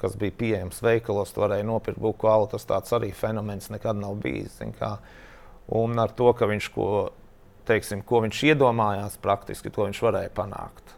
[0.00, 2.48] Kas bija pieejams veikalos, varēja nopirkt buku alu.
[2.48, 4.60] Tas tāds arī fenomens nekad nav bijis.
[5.70, 6.86] Un ar to, ka viņš ko,
[7.68, 10.96] teiksim, ko viņš iedomājās, praktiski to viņš varēja panākt.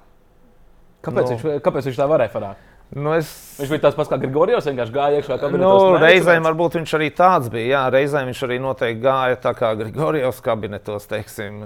[1.03, 2.69] Kāpēc, nu, viņš, kāpēc viņš tā varēja panākt?
[2.93, 3.29] Nu es...
[3.57, 5.85] Viņš bija tāds pats kā Grigorijs, vienkārši gāja iekšā kabinetos.
[5.95, 7.71] Nu, reizēm varbūt viņš arī tāds bija.
[7.71, 11.65] Jā, reizēm viņš arī noteikti gāja tā kā Grigorijs kabinetos, teiksim.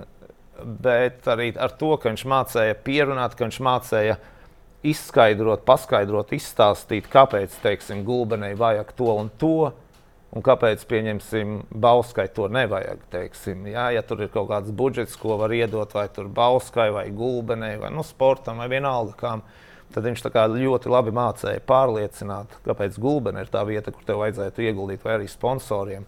[0.87, 4.17] Bet arī ar to, ka viņš mācīja pierunāt, ka viņš mācīja
[4.93, 9.73] izskaidrot, paskaidrot, izstāstīt, kāpēc, teiksim, gulbenei vajag to un to.
[10.37, 13.07] Un kāpēc, pieņemsim, Bauskai to nevajag?
[13.13, 17.79] Teiksim, jā, ja tur ir kaut kāds budžets, ko var iedot vai Bauskai vai Gulbenei
[17.81, 19.45] vai nu, sportam vai vienalga kam,
[19.95, 25.05] Tad viņš ļoti labi mācīja pārliecināt, kāpēc gulbene ir tā vieta, kur tev vajadzētu ieguldīt,
[25.05, 26.07] vai arī sponsoriem.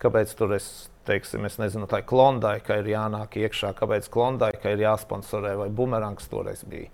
[0.00, 4.50] Kāpēc tur es, teiksim, es nezinu, tā ir klondai, ka ir jānāk iekšā, kāpēc klondai,
[4.60, 6.90] ka ir jāsponsorē, vai bumerangs toreiz bija.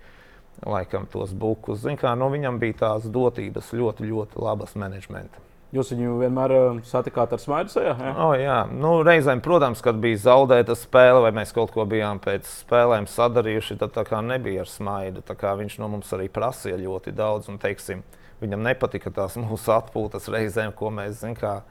[0.65, 1.83] Laikam tos bukus.
[1.83, 5.43] Zin, kā, nu, viņam bija tās dotības ļoti, ļoti labas menedžmenta.
[5.75, 7.93] Jūs viņu vienmēr uh, satikāt ar smaidu sejā?
[7.99, 8.13] Ja?
[8.23, 12.47] Oh, jā, nu, reizēm, protams, kad bija zaudēta spēle, vai mēs kaut ko bijām pēc
[12.63, 15.25] spēlēm sadarījuši, tad tā kā nebija ar smaidu.
[15.27, 17.51] Viņš no mums arī prasīja ļoti daudz.
[17.51, 18.05] Un, teiksim,
[18.41, 21.67] viņam nepatika tās mūsu atpūtas reizēm, ko mēs zinām.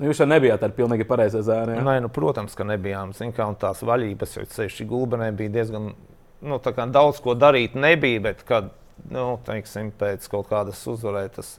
[0.00, 1.74] Nu, jūs jau nebijāt ar pilnīgi pareizo zēnu.
[1.76, 1.82] Ja?
[1.84, 3.12] Nē, nu, protams, ka nebijām.
[3.36, 5.90] Kā, tās vaļības jau ceļš gulbenē bija diezgan
[6.40, 7.74] nu, daudz ko darīt.
[7.74, 8.70] Nebija, bet kad,
[9.10, 11.58] nu, teiksim, pēc kaut kādas uzvarētas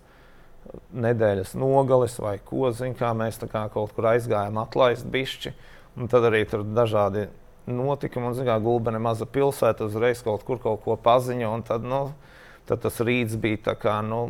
[0.93, 5.53] nedēļas nogales vai ko zina, kā mēs kā kaut kur aizgājām, atlaist bišķi.
[5.99, 7.27] Un tad arī tur dažādi
[7.67, 8.29] notikumi.
[8.29, 11.51] Un, zināmā Gulbene maza pilsēta uzreiz kaut kur kaut ko paziņo.
[11.67, 12.05] Tad, nu,
[12.69, 14.29] tad tas rīts bija tā kā, nu,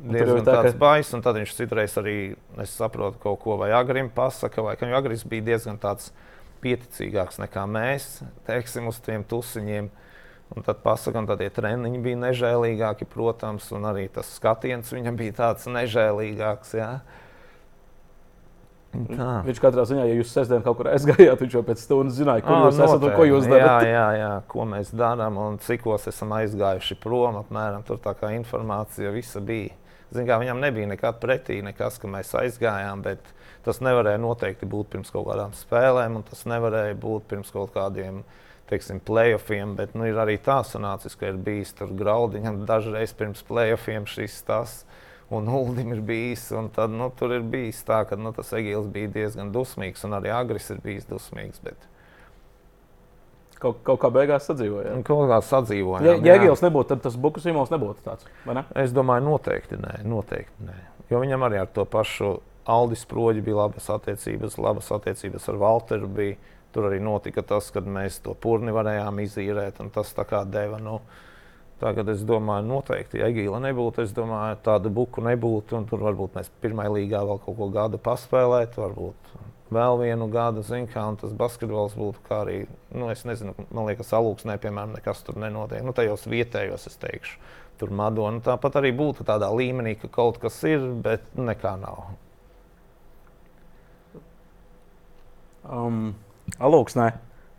[0.00, 0.80] diezgan tā, tāds ka...
[0.82, 1.16] baiss.
[1.24, 2.18] Tad viņš citreiz arī,
[2.62, 6.10] es saprotu, kaut ko vai agrim pasaka, vai ka agris bija diezgan tāds
[6.62, 9.90] pieticīgāks nekā mēs, teiksim, uz tiem tusiņiem.
[10.50, 15.36] Un tad pasakām, ka tie treniņi bija nežēlīgāki, protams, un arī tas skatiens viņam bija
[15.44, 16.72] tāds nežēlīgāks.
[16.74, 16.88] Jā.
[18.90, 19.28] Tā.
[19.46, 22.64] Viņš katrā ziņā, ja jūs sestdien kaut kur aizgājāt, viņš jau pēc stundas zināja, kur
[22.66, 23.86] jūs esat un ko jūs darāt.
[23.86, 27.38] Jā, jā, jā, ko mēs darām un cikos esam aizgājuši prom.
[27.44, 29.76] Apmēram tur tā kā informācija visa bija.
[30.10, 33.04] Kā, viņam nebija nekāda pretī, nekas, ka mēs aizgājām,
[33.62, 38.24] tas nevarēja noteikti būt pirms kaut kādām spēlēm, un tas nevarēja būt pirms kaut kādiem
[38.70, 43.42] teiksim, playoffiem, bet nu, ir arī tā sanācis, ka ir bijis tur graudiņam dažreiz pirms
[43.46, 44.80] playoffiem šis tas.
[45.30, 48.90] Un Uldim ir bijis, un tad, nu, tur ir bijis tā, ka nu, tas Egīls
[48.90, 51.62] bija diezgan dusmīgs, un arī Agris ir bijis dusmīgs.
[51.62, 51.89] Bet...
[53.60, 55.02] Kaut, kaut kā beigās sadzīvojām.
[55.04, 56.06] Kaut kā sadzīvojām.
[56.06, 58.28] Ja, ja Egīls nebūtu, tad tas Bukas Simons nebūtu tāds.
[58.48, 58.64] Ne?
[58.80, 60.78] Es domāju, noteikti nē, noteikti nē.
[61.12, 62.38] Jo viņam arī ar to pašu
[62.70, 66.08] Aldis Proģi bija labas attiecības, labas attiecības ar Walteru.
[66.16, 66.38] Bija
[66.70, 70.78] Tur arī notika tas, kad mēs to purni varējām izīrēt, un tas tā kā deva.
[70.82, 71.00] Nu,
[71.80, 75.78] Tagad es domāju, noteikti, Egīla nebūtu, es domāju, tāda buku nebūtu.
[75.88, 79.30] Tur varbūt mēs pirmajā līgā vēl kaut ko gadu paspēlētu, varbūt
[79.74, 82.58] vēl vienu gadu, zin, kā, un tas basketbols būtu kā arī,
[82.94, 85.84] nu, es nezinu, man liekas, alūksnē, piemēram, nekas tur nenotiek.
[85.86, 87.38] Nu, tajos vietējos, es teikšu,
[87.80, 88.42] tur Madona.
[88.44, 92.10] Tāpat arī būtu tādā līmenī, ka kaut kas ir, bet nekā nav.
[95.70, 96.10] Um.
[96.58, 97.12] Alūksnē.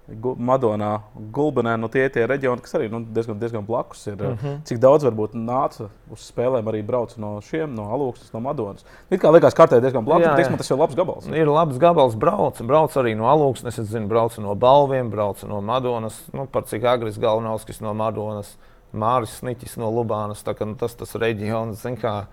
[0.09, 4.15] Madonā, Gulbenē, nu tie ir tie reģioni, kas arī nu, diezgan, diezgan blakus ir.
[4.15, 4.57] Mm -hmm.
[4.65, 8.85] Cik daudz varbūt nāca uz spēlēm arī brauc no šiem, no Alūksnes, no Madonas.
[9.09, 11.27] It kā liekas, kartē diezgan blakus, bet tas ir labs gabals.
[11.27, 15.61] Ir labs gabals, brauc, brauc arī no Alūksnes, es zinu, brauc no Balviem, brauc no
[15.61, 18.57] Madonas, nu, par cik agris Galvnovskis no Madonas,
[18.93, 22.25] Māris Sniķis no Lubānas, tā kā nu, tas tas reģions, zin kā,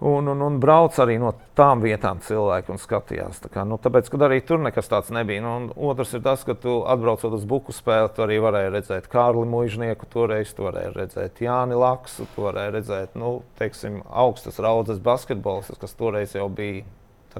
[0.00, 3.38] Un, un, un brauc arī no tām vietām cilvēki un skatījās.
[3.46, 5.40] Tā kā, nu, tāpēc, kad arī tur nekas tāds nebija.
[5.40, 9.48] Nu, otrs ir tas, ka tu atbraucot uz buku spēli, tu arī varēji redzēt Kārli
[9.48, 15.80] Mūžnieku, toreiz tu varēji redzēt Jāni Laksu, tu varēji redzēt nu, teiksim, augstas raudzes basketbolistus,
[15.80, 16.84] kas toreiz jau bija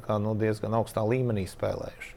[0.00, 2.15] kā, nu, diezgan augstā līmenī spēlējuši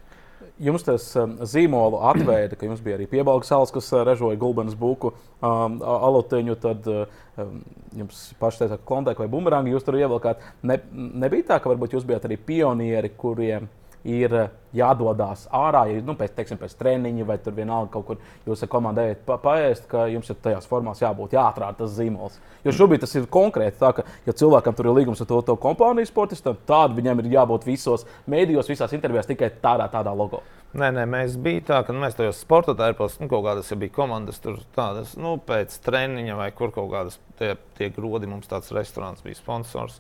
[0.60, 4.78] jums tas um, zīmolu atveida, ka jums bija arī piebalgs salas, kas uh, ražoja gulbenes
[4.80, 7.60] buku, um, alutiņu, tad uh, um,
[8.04, 10.44] jums paši teica, ka klondēka vai bumerangi jūs tur ievilkāt.
[10.64, 13.70] Ne, nebija tā, ka varbūt jūs bijat arī pionieri, kuriem
[14.08, 18.20] ir eh, jādodas ārā, ja nu, pēc, teiksim, pēc treniņa vai tur vienalga kaut kur
[18.48, 22.38] jūs ar komandu ejat pa, paēst, ka jums ir tajās formās jābūt jāatrāda tas zīmols.
[22.66, 25.58] Jo šobrīd tas ir konkrēti tā, ka, ja cilvēkam tur ir līgums ar to, to
[25.60, 30.44] kompāniju sportistam, tad viņam ir jābūt visos mēdījos, visās intervijās tikai tādā, tādā logo.
[30.70, 33.96] Nē, nē, mēs bijām tā, ka nu, mēs tajos sporta tērpos, nu, kaut kādas bija
[33.96, 38.70] komandas, tur tādas, nu, pēc treniņa vai kur kaut kādas tie, tie grodi mums tāds
[38.76, 39.98] restorāns bija sponsors.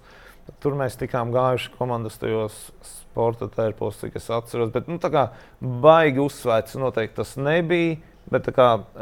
[0.64, 4.72] Tur mēs tikām gājuši komandas tajos sporta tērpos, cik es atceros.
[4.74, 5.26] Bet, nu, tā kā
[5.60, 8.00] baigi uzsvērts, noteikti tas nebija.
[8.30, 8.46] Bet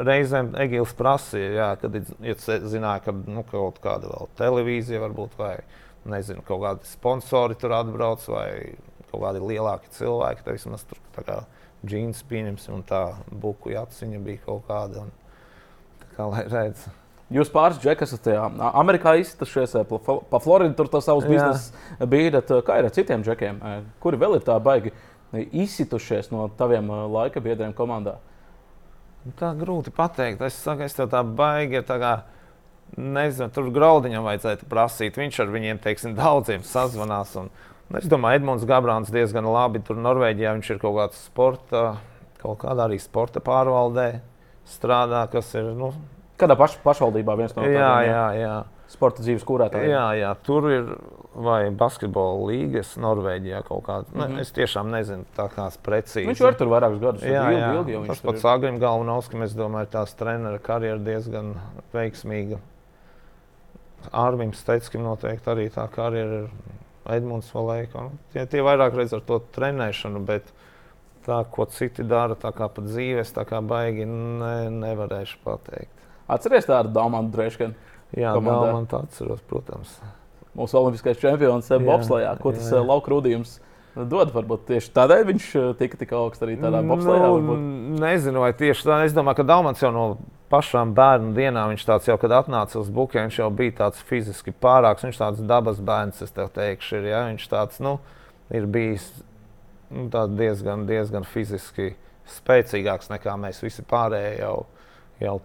[0.07, 5.57] reizēm Egīls prasīja, jā, kad ja zināja, ka nu, kaut kāda vēl televīzija varbūt, vai
[6.07, 8.47] nezinu, kaut kādi sponsori tur atbrauc, vai
[9.09, 10.45] kaut kādi lielāki cilvēki.
[10.45, 11.41] Tad vismaz tur kā
[11.83, 13.01] džins pieņemsim, un tā
[13.43, 15.03] buku jāciņa bija kaut kāda.
[15.03, 15.11] Un,
[16.05, 16.95] tā kā lai redzētu.
[17.33, 18.29] Jūs pāris džekas esat
[18.71, 19.73] Amerikā izsitušies,
[20.31, 22.39] pa Floridu tur tas savs biznesa bija.
[22.63, 23.59] Kā ir ar citiem džekiem?
[23.99, 24.93] Kuri vēl ir tā baigi
[25.35, 28.15] izsitušies no taviem laika biedriem komandā?
[29.25, 30.39] Nu, tā grūti pateikt.
[30.47, 31.83] Es saku, es tev tā baigi.
[31.83, 32.13] Kā,
[32.95, 35.19] nezinu, tur graudiņam vajadzētu prasīt.
[35.19, 37.35] Viņš ar viņiem, teiksim, daudziem sazvanās.
[37.43, 37.51] Un,
[37.89, 39.83] un es domāju, Edmunds Gabrāns diezgan labi.
[39.83, 41.87] Tur Norvēģijā viņš ir kaut kāds sporta,
[42.39, 44.13] kaut kādā arī sporta pārvaldē
[44.77, 45.73] strādā, kas ir.
[45.75, 45.91] Nu,
[46.37, 48.55] Kādā paš, pašvaldībā viens no tādiem jā, jā, jā.
[48.93, 49.89] sporta dzīves kurētājiem?
[49.89, 50.91] Jā, jā, tur ir
[51.33, 54.13] vai basketbola līnijas Norvēģijā kaut kāda.
[54.13, 54.41] Mm -hmm.
[54.41, 56.27] es tiešām nezinu, tā kā precīzi.
[56.29, 57.23] Viņš jau tur vairākus gadus.
[57.23, 57.73] Jā, ilgi, jā.
[57.73, 61.55] Ilgi, ilgi, tas pats Agrim Galvanovskis, es domāju, tās trenera karjera diezgan
[61.93, 62.59] veiksmīga.
[64.11, 66.49] Ārvims teica, ka noteikti arī tā karjera ir
[67.17, 68.01] Edmunds Valēka.
[68.01, 70.53] Nu, tie, tie vairāk redz ar to trenēšanu, bet
[71.25, 76.06] tā, ko citi dara, tā kā pa dzīves, tā kā baigi ne, nevarēšu pateikt.
[76.27, 77.75] Atceries tādu Dāmanu Dreškanu?
[78.15, 78.33] Jā,
[78.87, 79.97] tā atceros, protams.
[80.57, 82.69] Mūsu olimpiskais čempions eh, Bobslējā, ko tas.
[82.71, 83.57] Eh, lauka rudījums
[83.97, 84.31] dod.
[84.33, 87.29] Varbūt tieši tādēļ viņš eh, tika tik augsts arī tādā bobslējā.
[87.43, 87.57] Nu,
[88.01, 88.99] nezinu, vai tieši tā.
[89.05, 90.05] Es domāju, ka Dāmans jau no
[90.51, 94.55] pašām bērnu dienām, viņš tāds jau, kad atnāca uz bukiem, viņš jau bija tāds fiziski
[94.55, 95.05] pārāks.
[95.07, 97.11] Viņš tāds dabas bērns, es teikšu, ir.
[97.11, 97.25] Ja?
[97.31, 97.97] Viņš tāds, nu,
[98.53, 99.09] ir bijis
[99.91, 101.93] nu, diezgan, diezgan fiziski
[102.37, 104.57] spēcīgāks nekā mēs visi pārējie jau.
[105.23, 105.37] jau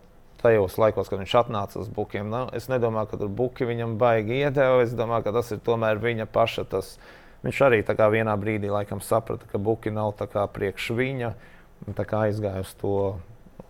[0.43, 2.28] tajos laikos, kad viņš atnāca uz bukiem.
[2.30, 4.82] Nu, es nedomāju, ka tur buki viņam baigi iedeva.
[4.84, 6.66] Es domāju, ka tas ir tomēr viņa paša.
[6.72, 6.97] Tas,
[7.47, 10.14] viņš arī vienā brīdī laikam saprata, ka buki nav
[10.53, 11.32] priekš viņa.
[11.86, 12.99] Aizgāja uz to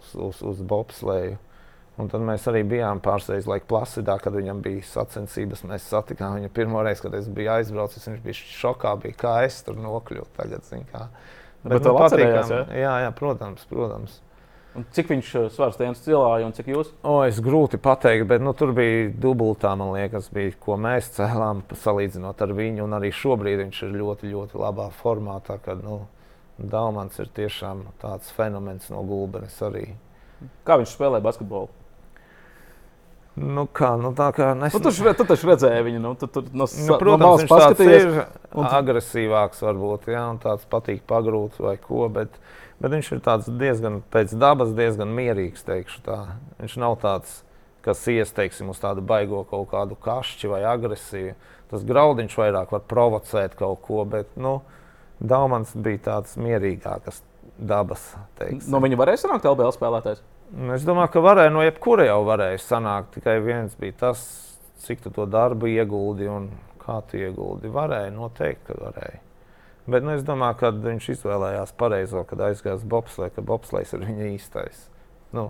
[0.03, 1.39] uz, uz, uz bobsleju.
[2.01, 5.61] Un tad mēs arī bijām pārsteigti, laika plasidā, kad viņam bija sacensības.
[5.69, 8.09] Mēs satikām viņu pirmo reizi, kad es biju aizbraucis.
[8.09, 10.31] Viņš bija šokā, bija, kā es tur nokļuvu.
[10.39, 11.07] Tagad, kā.
[11.63, 12.63] Bet, Bet nu, patīkās, ja?
[12.75, 14.17] jā, jā, protams, protams.
[14.73, 16.95] Un cik viņš eh, svars tajā cilāja un cik jūs?
[17.05, 21.61] O, es grūti pateikt, bet nu, tur bija dubultā, man liekas, bija, ko mēs cēlām
[21.83, 22.87] salīdzinot ar viņu.
[22.87, 25.37] Un arī šobrīd viņš ir ļoti, ļoti labā formā.
[25.45, 26.05] Tā, kad, nu,
[26.63, 29.87] Daumans ir tiešām tāds fenomens no gulbenes arī.
[30.67, 31.71] Kā viņš spēlē basketbolu?
[33.33, 34.75] Nu, kā, nu, tā kā nes...
[34.77, 36.01] nu, tu, tu taču redzēji viņu.
[36.05, 38.11] Nu, tu, tu, no, nu, protams, no viņš tāds ir
[38.53, 38.67] un...
[38.69, 42.05] agresīvāks, varbūt, ja, un tāds patīk pagrūt vai ko.
[42.13, 42.37] Bet,
[42.83, 43.23] Bet viņš ir
[43.61, 45.63] diezgan pēc dabas, diezgan mierīgs.
[45.69, 47.41] Viņš nav tāds,
[47.87, 51.37] kas ieteiksim uz tādu baigo kaut kādu kašķi vai agresiju.
[51.71, 54.61] Tas graudiņš vairāk var provocēt kaut ko, bet nu,
[55.23, 57.23] Daumans bija tāds mierīgāks
[57.63, 58.03] dabas.
[58.41, 58.71] Teiksim.
[58.75, 60.23] No viņa varēja sanākt LBL spēlētājs?
[60.75, 63.15] Es domāju, ka varēja no jebkura jau varēja sanākt.
[63.15, 64.25] Tikai viens bija tas,
[64.83, 66.51] cik tu to darbu ieguldi un
[66.83, 67.71] kā tu ieguldi.
[67.73, 69.23] Varēja, noteikti, ka varēja.
[69.87, 74.29] Bet nu, es domāju, ka viņš izvēlējās pareizo, kad aizgāja bobslēgā, ka bobslēgs ir viņa
[74.37, 74.85] īstais.
[75.35, 75.49] Nu,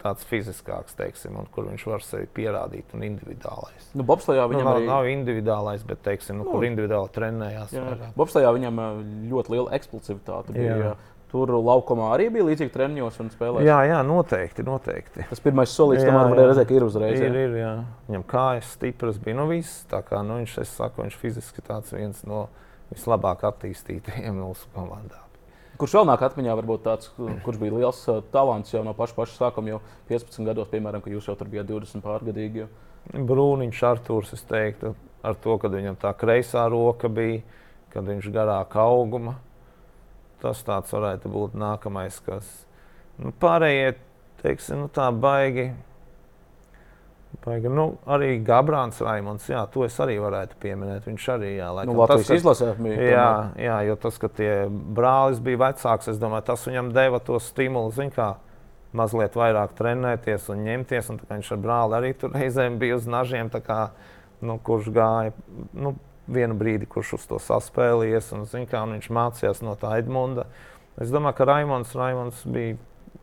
[0.00, 3.90] tāds fiziskāks, teiksim, un kur viņš var sevi pierādīt, un individuālais.
[3.96, 4.88] Nu, Bobslijā viņam nu, arī...
[4.88, 7.72] nav individuālais, bet, teiksim, nu, nu, kur individuāli trenējās.
[8.18, 8.82] Bobslijā viņam
[9.30, 10.76] ļoti liela eksplozivitāte bija.
[10.84, 10.92] Jā.
[11.30, 13.62] Tur laukumā arī bija līdzīgi treniņos un spēlēs.
[13.62, 14.64] Jā, jā, noteikti.
[14.66, 15.28] noteikti.
[15.30, 17.20] Tas pirmais solis tam varēja redzēt, ka ir uzreiz.
[17.22, 17.74] Ir, ir, jā.
[18.08, 19.36] Viņam kājas stipras bija.
[19.38, 22.48] Nu, viss, tā kā nu, viņš, es saku, viņš fiziski tāds viens no
[22.92, 25.24] vislabāk attīstītajiem mūsu komandā.
[25.80, 27.12] Kurš vēl nāk atmiņā, varbūt tāds,
[27.44, 31.14] kurš bija liels uh, talants jau no paša, paša sākuma, jau 15 gados, piemēram, kad
[31.14, 32.66] jūs jau tur bijāt 20 pārgadīgi.
[33.16, 34.92] Brūniņš, Arthurs, es teiktu,
[35.24, 37.40] ar to, ka viņam tā kreisā roka bija,
[37.94, 39.38] kad viņš garāk auguma
[40.40, 42.48] tas tāds varētu būt nākamais, kas
[43.20, 43.94] nu, pārējie,
[44.40, 45.70] teiksim, nu, tā baigi.
[47.44, 51.06] Baigi, nu, arī Gabrāns Raimons, jā, to es arī varētu pieminēt.
[51.08, 53.06] Viņš arī, jā, laikam, nu, tas, izlasē bija.
[53.06, 53.30] Jā,
[53.64, 57.94] jā, jo tas, ka tie brālis bija vecāks, es domāju, tas viņam deva to stimulu,
[57.96, 58.34] zin kā,
[58.96, 63.48] mazliet vairāk trenēties un ņemties, un viņš ar brāli arī tur reizēm bija uz nažiem,
[63.64, 63.80] kā,
[64.44, 65.32] nu, kurš gāja,
[65.72, 65.94] nu,
[66.30, 70.50] vienu brīdi, kurš uz to saspēlējies, un, kā, un viņš mācījās no tā Edmunda.
[71.00, 72.76] Es domāju, ka Raimons, Raimons bija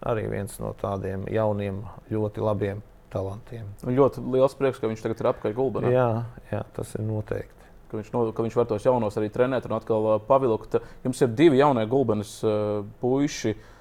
[0.07, 3.69] arī viens no tādiem jauniem, ļoti labiem talantiem.
[3.85, 5.93] Un ļoti liels prieks, ka viņš tagad ir apkārt gulbenā.
[5.93, 6.09] Jā,
[6.51, 7.53] jā, tas ir noteikti.
[7.87, 10.75] Ka viņš, no, ka viņš var tos jaunos arī trenēt un atkal uh, pavilkt.
[11.07, 13.55] Jums ir divi jaunie gulbenes uh, puiši.
[13.55, 13.73] Uh,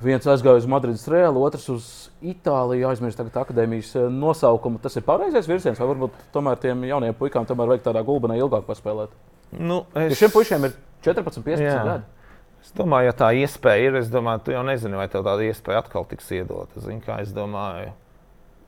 [0.00, 1.88] Viens aizgāja uz Madrides Reāli, otrs uz
[2.24, 4.80] Itāliju, aizmirst tagad akadēmijas eh, nosaukumu.
[4.80, 8.64] Tas ir pareizais virziens, vai varbūt tomēr tiem jauniem puikām tomēr vajag tādā gulbenā ilgāk
[8.68, 9.12] paspēlēt?
[9.58, 10.14] Nu, es...
[10.14, 10.72] Ja šiem puišiem ir
[11.04, 11.82] 14, 15 Jā.
[11.84, 12.08] gadi.
[12.64, 15.82] Es domāju, ja tā iespēja ir, es domāju, tu jau nezini, vai tev tāda iespēja
[15.84, 16.80] atkal tiks iedota.
[16.80, 17.92] Zini, kā es domāju,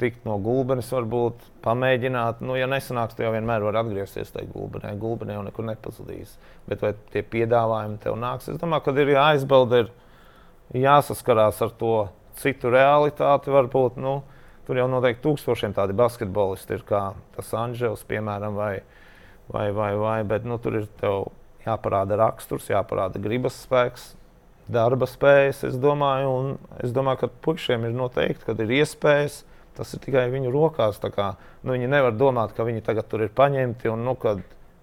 [0.03, 2.43] tikt no gulbenes, varbūt pamēģināt.
[2.45, 4.93] Nu, ja nesanāks, tad jau vienmēr var atgriezties tajā gulbenē.
[5.01, 6.35] Gulbenē jau nekur nepazudīs.
[6.69, 8.51] Bet vai tie piedāvājumi tev nāks?
[8.51, 9.85] Es domāju, ka ir jāizbauda.
[9.85, 11.97] Ir jāsaskarās ar to
[12.41, 13.53] citu realitāti.
[13.53, 14.21] Varbūt, nu,
[14.67, 17.05] tur jau noteikti tūkstošiem tādi basketbolisti ir, kā
[17.37, 18.75] tas Anģels, piemēram, vai,
[19.53, 20.91] vai, vai, vai bet nu, tur ir
[21.67, 24.13] jāparāda raksturs, jāparāda gribas spēks.
[24.73, 29.43] Darba spējas, es domāju, un es domāju, ka puišiem ir noteikti, kad ir iespējas,
[29.77, 31.01] tas ir tikai viņu rokās.
[31.03, 34.43] Kā, nu, viņi nevar domāt, ka viņi tagad tur ir paņemti un nu, kad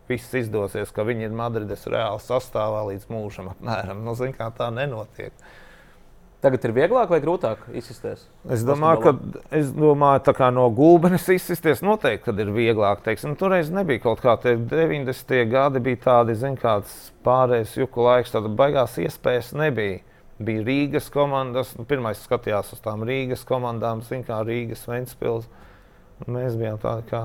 [0.10, 3.54] viss izdosies, ka viņi ir Madrides reāli sastāvā līdz mūžam.
[3.54, 4.04] Apmēram.
[4.06, 5.34] Nu, zin, tā nenotiek.
[6.40, 8.22] Tagad ir vieglāk vai grūtāk izsisties?
[8.48, 13.02] Es domāju, ka es domāju, ka no gulbenes izsisties noteikti ir vieglāk.
[13.04, 15.34] Teiksim, toreiz nebija kaut kā tāda 90.
[15.52, 20.00] gadi, bija tādi, zin, kāds pārējais juku laiks, tāda baigās iespējas nebija.
[20.40, 25.50] Bija Rīgas komandas, nu, pirmais skatījās uz tām Rīgas komandām, zin, kā Rīgas Ventspils.
[26.28, 27.24] Mēs bijām tādi kā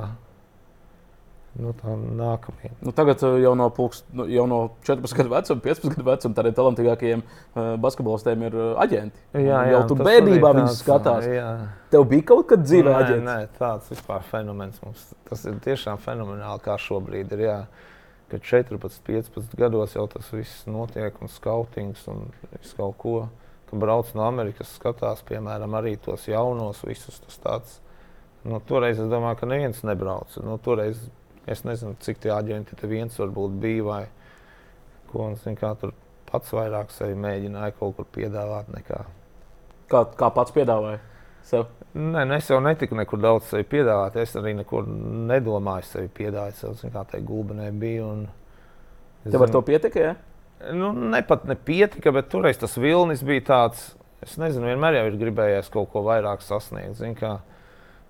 [1.59, 1.71] nu,
[2.19, 2.75] nākamajiem.
[2.83, 6.39] Nu, tagad uh, jau no, pulks, nu, jau no 14 gadu vecuma, 15 gadu vecuma
[6.39, 9.23] tādiem talantīgākajiem uh, basketbolistiem ir uh, aģenti.
[9.39, 11.31] Jā, jā, jau tur bērnībā viņi skatās.
[11.31, 11.49] Jā.
[11.95, 13.27] Tev bija kaut kad dzīvē nē, aģents?
[13.29, 15.07] Nē, tāds vispār fenomens mums.
[15.29, 17.47] Tas ir tiešām fenomenāli, kā šobrīd ir.
[17.47, 17.59] Jā.
[18.33, 23.17] Kad 14, 15 gados jau tas viss notiek, un skautings un viss kaut ko.
[23.69, 27.77] Kad brauc no Amerikas, skatās, piemēram, arī tos jaunos, visus tas tāds.
[28.45, 30.35] Nu, toreiz es domāju, ka neviens nebrauc.
[30.45, 31.01] Nu, toreiz
[31.47, 34.03] Es nezinu, cik tie aģenti te viens varbūt bija vai
[35.11, 35.27] ko.
[35.29, 35.93] Un, zin, kā tur
[36.31, 38.71] pats vairāk sevi mēģināja kaut kur piedāvāt.
[38.73, 39.03] Nekā.
[39.93, 41.03] Kā, kā pats piedāvāja?
[41.45, 41.69] Sev?
[41.95, 44.17] Nē, nu es jau netiku nekur daudz sevi piedāvāt.
[44.19, 44.87] Es arī nekur
[45.31, 46.59] nedomāju sevi piedāvāt.
[46.59, 48.09] Sev, zin, kā tai gulbenē bija.
[48.09, 48.25] Un,
[49.31, 50.03] Tev ar to pietika?
[50.03, 50.15] Ja?
[50.75, 53.93] Nu, ne pat nepietika, bet toreiz tas vilnis bija tāds.
[54.25, 56.99] Es nezinu, vienmēr jau ir gribējies kaut ko vairāk sasniegt.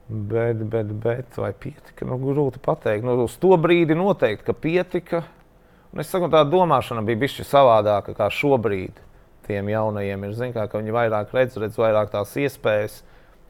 [0.08, 2.08] Bet, bet, bet vai pietika?
[2.08, 3.04] Nu, grūti pateikt.
[3.04, 5.24] Nu, uz to brīdi noteikti, ka pietika.
[5.92, 8.96] Un es saku, tā domāšana bija bijusi savādāka kā šobrīd.
[9.44, 13.02] Tiem jaunajiem ir zināms, ka viņi vairāk redz, redz vairāk tās iespējas.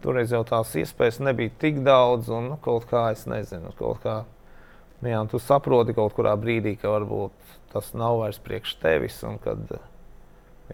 [0.04, 4.18] Toreiz jau tās iespējas nebija tik daudz, un nu, kaut kā es nezinu, kaut kā.
[5.00, 9.40] Nu, jā, tu saproti kaut kurā brīdī, ka varbūt tas nav vairs priekš tevis un
[9.42, 9.72] kad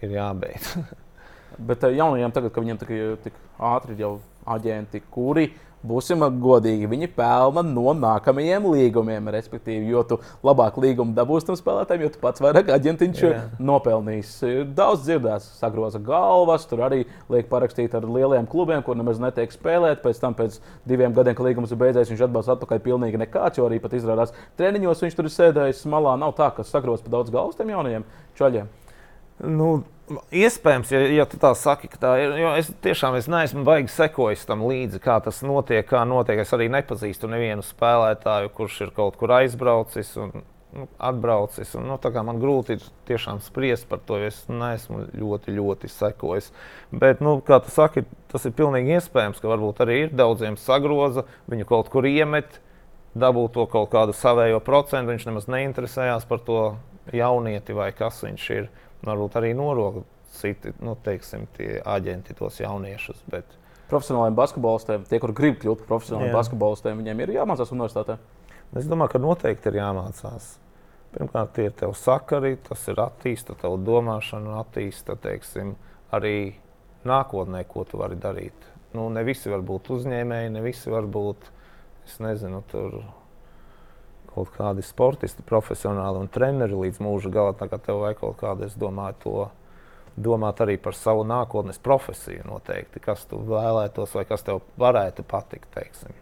[0.03, 0.75] ir jābeidz.
[1.67, 2.91] Bet eh, jaunajiem tagad, kad viņiem tik,
[3.25, 3.39] tik
[3.71, 4.17] ātri jau
[4.51, 5.49] aģenti, kuri
[5.87, 9.29] būsim godīgi, viņi pelna no nākamajiem līgumiem.
[9.33, 13.23] Respektīvi, jo tu labāk līgumu dabūsi tam spēlētājiem, jo tu pats vairāk aģentiņš
[13.61, 14.33] nopelnīs.
[14.77, 20.03] Daudz dzirdēts, sagroza galvas, tur arī liek parakstīt ar lieliem klubiem, kur nemaz netiek spēlēt.
[20.05, 20.59] Pēc tam, pēc
[20.89, 24.35] diviem gadiem, kad līgums ir beidzies, viņš atbalsta atpakaļ pilnīgi nekāds, jo arī pat izrādās
[24.59, 26.17] treniņos viņš tur ir sēdējis malā.
[26.21, 28.07] Nav tā, ka sagroza pa daudz galvas tiem jaunajiem
[28.39, 28.69] čaļiem.
[29.41, 29.71] Nu,
[30.31, 32.33] Iespējams, ja, ja tu tā saki, ka tā ir.
[32.59, 35.85] Es tiešām es neesmu baigi sekojis tam līdzi, kā tas notiek.
[35.87, 36.41] Kā notiek.
[36.43, 40.33] Es arī nepazīstu nevienu spēlētāju, kurš ir kaut kur aizbraucis un
[40.73, 41.75] nu, atbraucis.
[41.75, 46.51] Un, nu, man grūti ir tiešām spriest par to, jo es neesmu ļoti, ļoti sekojis.
[46.91, 51.25] Bet, nu, kā tu saki, tas ir pilnīgi iespējams, ka varbūt arī ir daudziem sagroza,
[51.51, 52.61] viņu kaut kur iemet,
[53.13, 55.11] dabūt to kaut kādu savējo procentu.
[55.11, 56.61] Viņš nemaz neinteresējās par to
[57.11, 58.69] jaunieti vai kas viņš ir
[59.07, 63.25] varbūt arī noroga citi, nu, teiksim, tie aģenti tos jauniešus.
[63.31, 63.57] Bet...
[63.91, 68.15] Profesionāliem basketbolistiem, tie, kur grib kļūt par profesionāliem basketbolistiem, viņiem ir jāmācās universitātē.
[68.79, 70.53] Es domāju, ka noteikti ir jāmācās.
[71.11, 75.73] Pirmkārt, tie ir tev sakari, tas ir attīsta tev domāšanu, attīsta teiksim,
[76.15, 76.53] arī
[77.03, 78.69] nākotnē, ko tu vari darīt.
[78.95, 81.51] Nu, ne visi var būt uzņēmēji, ne visi var būt,
[82.07, 83.01] es nezinu, tur
[84.35, 87.57] kaut kādi sportisti, profesionāli un treneri līdz mūža galam.
[87.59, 89.35] Tā kā tev vajag kaut kādu, es domāju, to
[90.21, 95.69] domāt arī par savu nākotnes profesiju noteikti, kas tu vēlētos vai kas tev varētu patikt,
[95.75, 96.15] teiksim.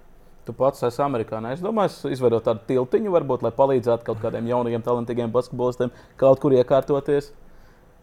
[0.45, 1.59] Tu pats esi amerikānis.
[1.59, 6.55] Es domāju, izveidot tādu tiltiņu, varbūt, lai palīdzētu kaut kādiem jauniem, talantīgiem basketbolistiem kaut kur
[6.57, 7.29] iekārtoties.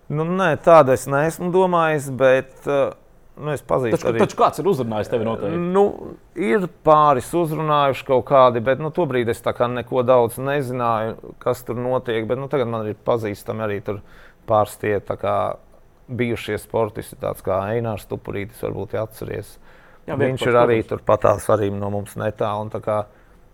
[0.07, 2.95] Nu, nē, tādu es neesmu domājis, bet uh,
[3.37, 3.99] nu, es pazīstu.
[3.99, 4.23] Taču, arī...
[4.25, 5.61] taču kāds ir uzrunājis tevi noteikti?
[5.77, 5.85] Nu,
[6.39, 9.43] ir pāris uzrunājuši kaut kādi, bet nu, tobrīd es
[9.77, 12.25] neko daudz nezināju, kas tur notiek.
[12.29, 13.81] Bet nu, tagad man ir pazīstami arī
[14.49, 14.99] pāris tie
[16.07, 19.57] bijušie sportisti, tāds kā Einārs Tupurītis, varbūt atcerieties
[20.07, 22.71] Jā, viņš ir arī turpat tās arī no mums netālu.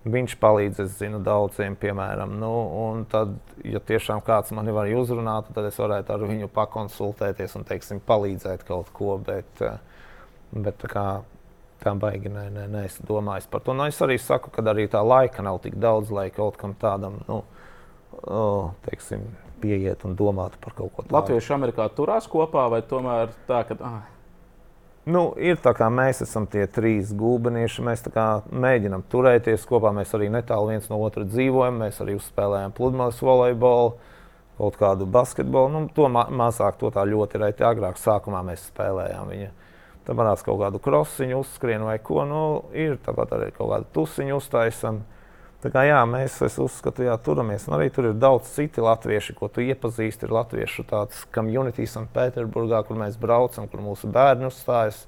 [0.02, 2.32] Viņš palīdz, es zinu, daudziem, piemēram.
[2.40, 2.50] Nu,
[2.88, 7.66] un tad, ja tiešām kāds mani var uzrunāt, tad es varētu ar viņu pakonsultēties un,
[7.68, 9.14] teiksim, palīdzēt kaut ko.
[9.22, 9.62] Bet,
[10.50, 11.06] bet tā kā
[11.82, 13.76] tā baigi nē, nē, nē, es domāju par to.
[13.78, 17.20] Nu, es arī saku, ka arī tā laika nav tik daudz, lai kaut kam tādam,
[17.30, 17.44] nu,
[18.88, 19.28] teiksim,
[19.62, 21.14] pieiet un domātu par kaut ko tādu.
[21.14, 23.78] Latvieši Amerikā turās kopā vai tomēr tā, ka.
[23.78, 24.11] Ah
[25.02, 27.82] Nu, ir tā kā mēs esam tie trīs gulbenieši.
[27.82, 29.90] Mēs mēģinām turēties kopā.
[29.96, 31.80] Mēs arī netālu viens no otra dzīvojam.
[31.82, 33.96] Mēs arī uzspēlējam pludmales volejbolu,
[34.60, 35.72] kaut kādu basketbolu.
[35.74, 37.66] Nu, to ma mazāk, to tā ļoti reti.
[37.66, 39.50] Agrāk sākumā mēs spēlējām viņu.
[40.06, 42.22] Tad manās kaut kādu krosiņu uzskrien vai ko.
[42.26, 45.02] Nu, ir tāpat arī kaut kādu tusiņu uztaisam.
[45.62, 47.68] Tā kā jā, mēs, es uzskatu, jā, turamies.
[47.68, 50.26] Un arī tur ir daudz citu latviešu, ko tu iepazīsti.
[50.26, 55.04] Ir latviešu tāds community Sanktpēterburgā, kur mēs braucam, kur mūsu bērni uzstājas,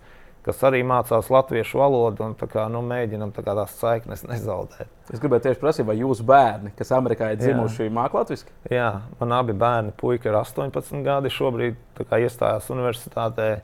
[0.46, 4.90] kas arī mācās latviešu valodu un kā, nu, mēģinam tā kā tās saiknes nezaudēt.
[5.10, 8.54] Es gribēju tieši prasīt, vai jūsu bērni, kas Amerikā ir dzimuši, māca latviešu?
[8.70, 13.56] Jā, man abi bērni, puika ir 18 gadi, šobrīd iestājās universitātē.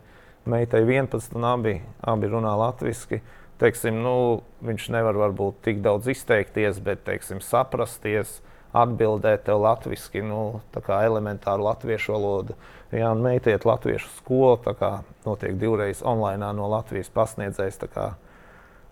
[0.51, 1.75] Meitai 11, un abi,
[2.09, 3.21] abi runā latviešu
[3.61, 4.15] teiksim, nu,
[4.65, 8.39] viņš nevar varbūt tik daudz izteikties, bet teiksim, saprasties,
[8.77, 10.43] atbildēt tev latviešu, nu,
[10.75, 12.57] tā kā elementāru latviešu valodu.
[12.95, 14.91] Jā, un meitiet latviešu skolu, tā kā
[15.27, 17.81] notiek divreiz online no Latvijas pasniedzējs.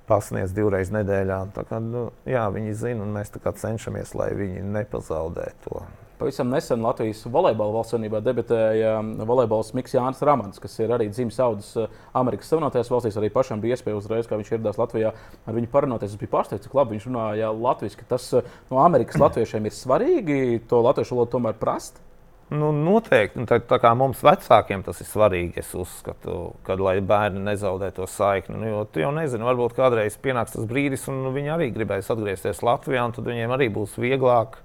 [0.08, 1.40] Pasniedz divreiz nedēļā.
[1.68, 6.07] Kā, nu, jā, viņi zina, un mēs cenšamies, lai viņi nepazaudētu to.
[6.18, 8.96] Pavisam nesen Latvijas volejbola valstsvienībā debitēja
[9.28, 13.18] volejbols Mikls Jānis Ramans, kas ir arī dzimis audzis eh, Amerikas Savienotajās valstīs.
[13.20, 16.16] Arī pašam bija iespēja uzreiz, kad viņš ieradās Latvijā, ar viņu parunāties.
[16.16, 18.02] Es biju pārsteigts, cik labi viņš runāja latviešu.
[18.10, 22.02] Tas eh, no Amerikas latviešiem ir svarīgi to latviešu valodu tomēr prast.
[22.50, 23.46] Nu, noteikti.
[23.46, 28.10] Tā, tā kā mums vecākiem tas ir svarīgi, es uzskatu, kad lai bērni nezaudē to
[28.10, 28.58] saikni.
[28.58, 32.64] Nu, jo tu jau nezini, varbūt kādreiz pienāks tas brīdis, un viņi arī gribēs atgriezties
[32.66, 34.64] Latvijā, un tad viņiem arī būs vieglāk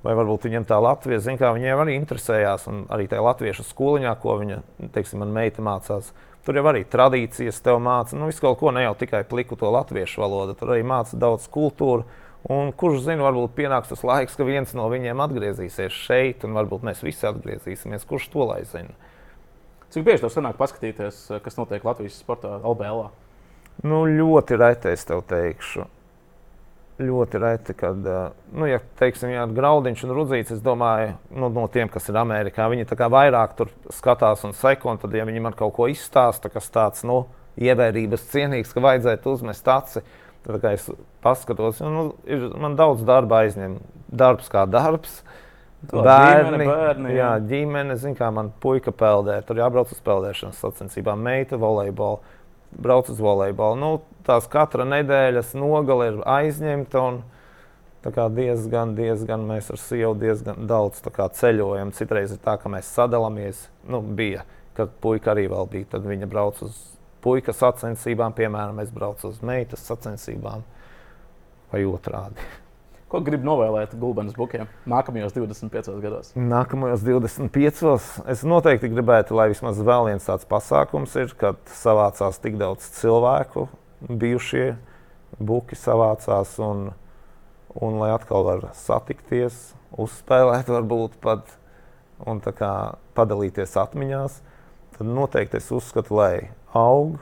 [0.00, 4.14] Vai varbūt viņam tā Latvijas, zin, kā viņiem arī interesējās, un arī tajā latviešu skoliņā,
[4.22, 4.56] ko viņa,
[4.94, 6.08] teiksim, man meita mācās.
[6.46, 9.68] Tur jau arī tradīcijas tev māca, nu, visu kaut ko ne jau tikai pliku to
[9.68, 12.08] latviešu valodu, tur arī māca daudz kultūru.
[12.48, 16.88] Un kurš zina, varbūt pienāks tas laiks, ka viens no viņiem atgriezīsies šeit, un varbūt
[16.88, 18.08] mēs visi atgriezīsimies.
[18.08, 18.96] Kurš to lai zina?
[19.92, 23.10] Cik bieži tev sanāk paskatīties, kas notiek Latvijas sportā, LBL?
[23.84, 25.84] Nu, ļoti reti es tev teikšu
[27.00, 28.06] ļoti reti, kad,
[28.52, 32.68] nu, ja teiksim, ja graudiņš un rudzīts, es domāju, nu, no tiem, kas ir Amerikā,
[32.70, 35.88] viņi tā kā vairāk tur skatās un seko, un tad, ja viņi man kaut ko
[35.90, 37.24] izstāsta, kas tāds, nu,
[37.60, 40.04] ievērības cienīgs, ka vajadzētu uzmest aci,
[40.46, 40.88] tad es
[41.24, 43.78] paskatos, nu, ir, man daudz darba aizņem,
[44.08, 45.22] darbs kā darbs.
[45.80, 50.58] Bērni, ģimene, bērni, jā, jā ģimene, zin, kā man puika peldē, tur jābrauc uz peldēšanas
[50.60, 52.20] sacensībām, meita volejbolu
[52.76, 53.78] brauc uz volejbolu.
[53.80, 53.90] Nu,
[54.26, 57.02] tās katra nedēļas nogale ir aizņemta.
[57.02, 57.20] Un,
[58.36, 61.02] diezgan, diezgan mēs ar sievu diezgan daudz
[61.40, 61.92] ceļojam.
[61.96, 63.66] Citreiz ir tā, ka mēs sadalāmies.
[63.88, 64.46] Nu, bija,
[64.78, 65.90] kad puika arī vēl bija.
[65.96, 66.78] Tad viņa brauc uz
[67.20, 70.64] puikas sacensībām, piemēram, es braucu uz meitas sacensībām
[71.72, 72.48] vai otrādi.
[73.10, 76.28] Ko gribi novēlēt Gulbens bukiem nākamajos 25 gados?
[76.38, 78.20] Nākamajos 25.
[78.30, 83.66] Es noteikti gribētu, lai vismaz vēl viens tāds pasākums ir, kad savācās tik daudz cilvēku,
[84.06, 84.76] bijušie
[85.42, 86.92] buki savācās un,
[87.74, 89.58] un lai atkal var satikties,
[89.90, 91.50] uzspēlēt varbūt pat
[92.30, 92.72] un kā,
[93.18, 94.38] padalīties atmiņās.
[94.94, 96.34] Tad noteikti es uzskatu, lai
[96.78, 97.18] aug,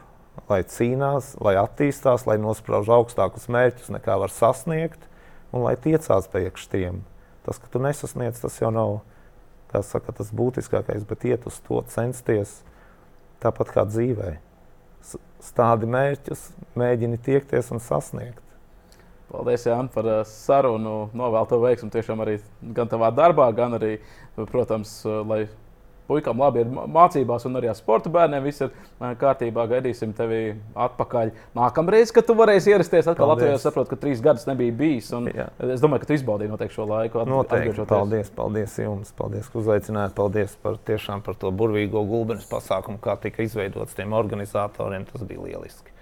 [0.53, 5.08] lai cīnās, lai attīstās, lai nosprauž augstākus mērķus nekā var sasniegt
[5.53, 7.03] un lai tiecās priekš tiem.
[7.47, 8.99] Tas, ka tu nesasniedz, tas jau nav
[9.85, 12.59] saka, tas būtiskākais, bet iet uz to censties
[13.43, 14.35] tāpat kā dzīvē.
[15.45, 18.43] Stādi mērķus, mēģini tiekties un sasniegt.
[19.29, 21.11] Paldies, Jānis, par uh, sarunu.
[21.17, 22.39] Novēlu tev veiksmu tiešām arī
[22.75, 23.99] gan tavā darbā, gan arī,
[24.49, 25.43] protams, uh, lai
[26.09, 28.73] puikām labi ir mācībās, un arī ar sporta bērniem viss ir
[29.21, 29.67] kārtībā.
[29.71, 30.55] Gaidīsim tevi
[30.87, 31.33] atpakaļ.
[31.59, 35.11] Nākamreiz, kad tu varēsi ierasties atkal Latvijā, es saprotu, ka trīs gadus nebija bijis.
[35.69, 37.25] Es domāju, ka tu izbaudīji noteikti šo laiku.
[37.29, 37.85] Noteikti.
[37.89, 39.13] Paldies, paldies jums.
[39.19, 40.17] Paldies, ka uzaicinājāt.
[40.19, 40.81] Paldies par,
[41.27, 45.07] par to burvīgo gulbenes pasākumu, kā tika izveidots tiem organizatoriem.
[45.13, 45.95] Tas bija lieliski.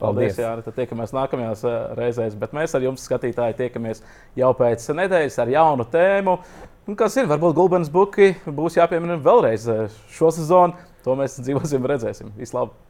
[0.00, 0.64] Paldies, Jānis.
[0.64, 1.62] Tad tiekamies nākamajās
[1.98, 2.36] reizēs.
[2.40, 4.00] Bet mēs ar jums, skatītāji, tiekamies
[4.38, 6.38] jau pēc nedēļas ar jaunu tēmu.
[6.90, 7.28] Un, kas ir?
[7.30, 9.68] Varbūt Gulbens Buki būs jāpiemina vēlreiz
[10.10, 10.74] šo sezonu.
[11.04, 12.32] To mēs dzīvosim, redzēsim.
[12.34, 12.89] Vislabāk!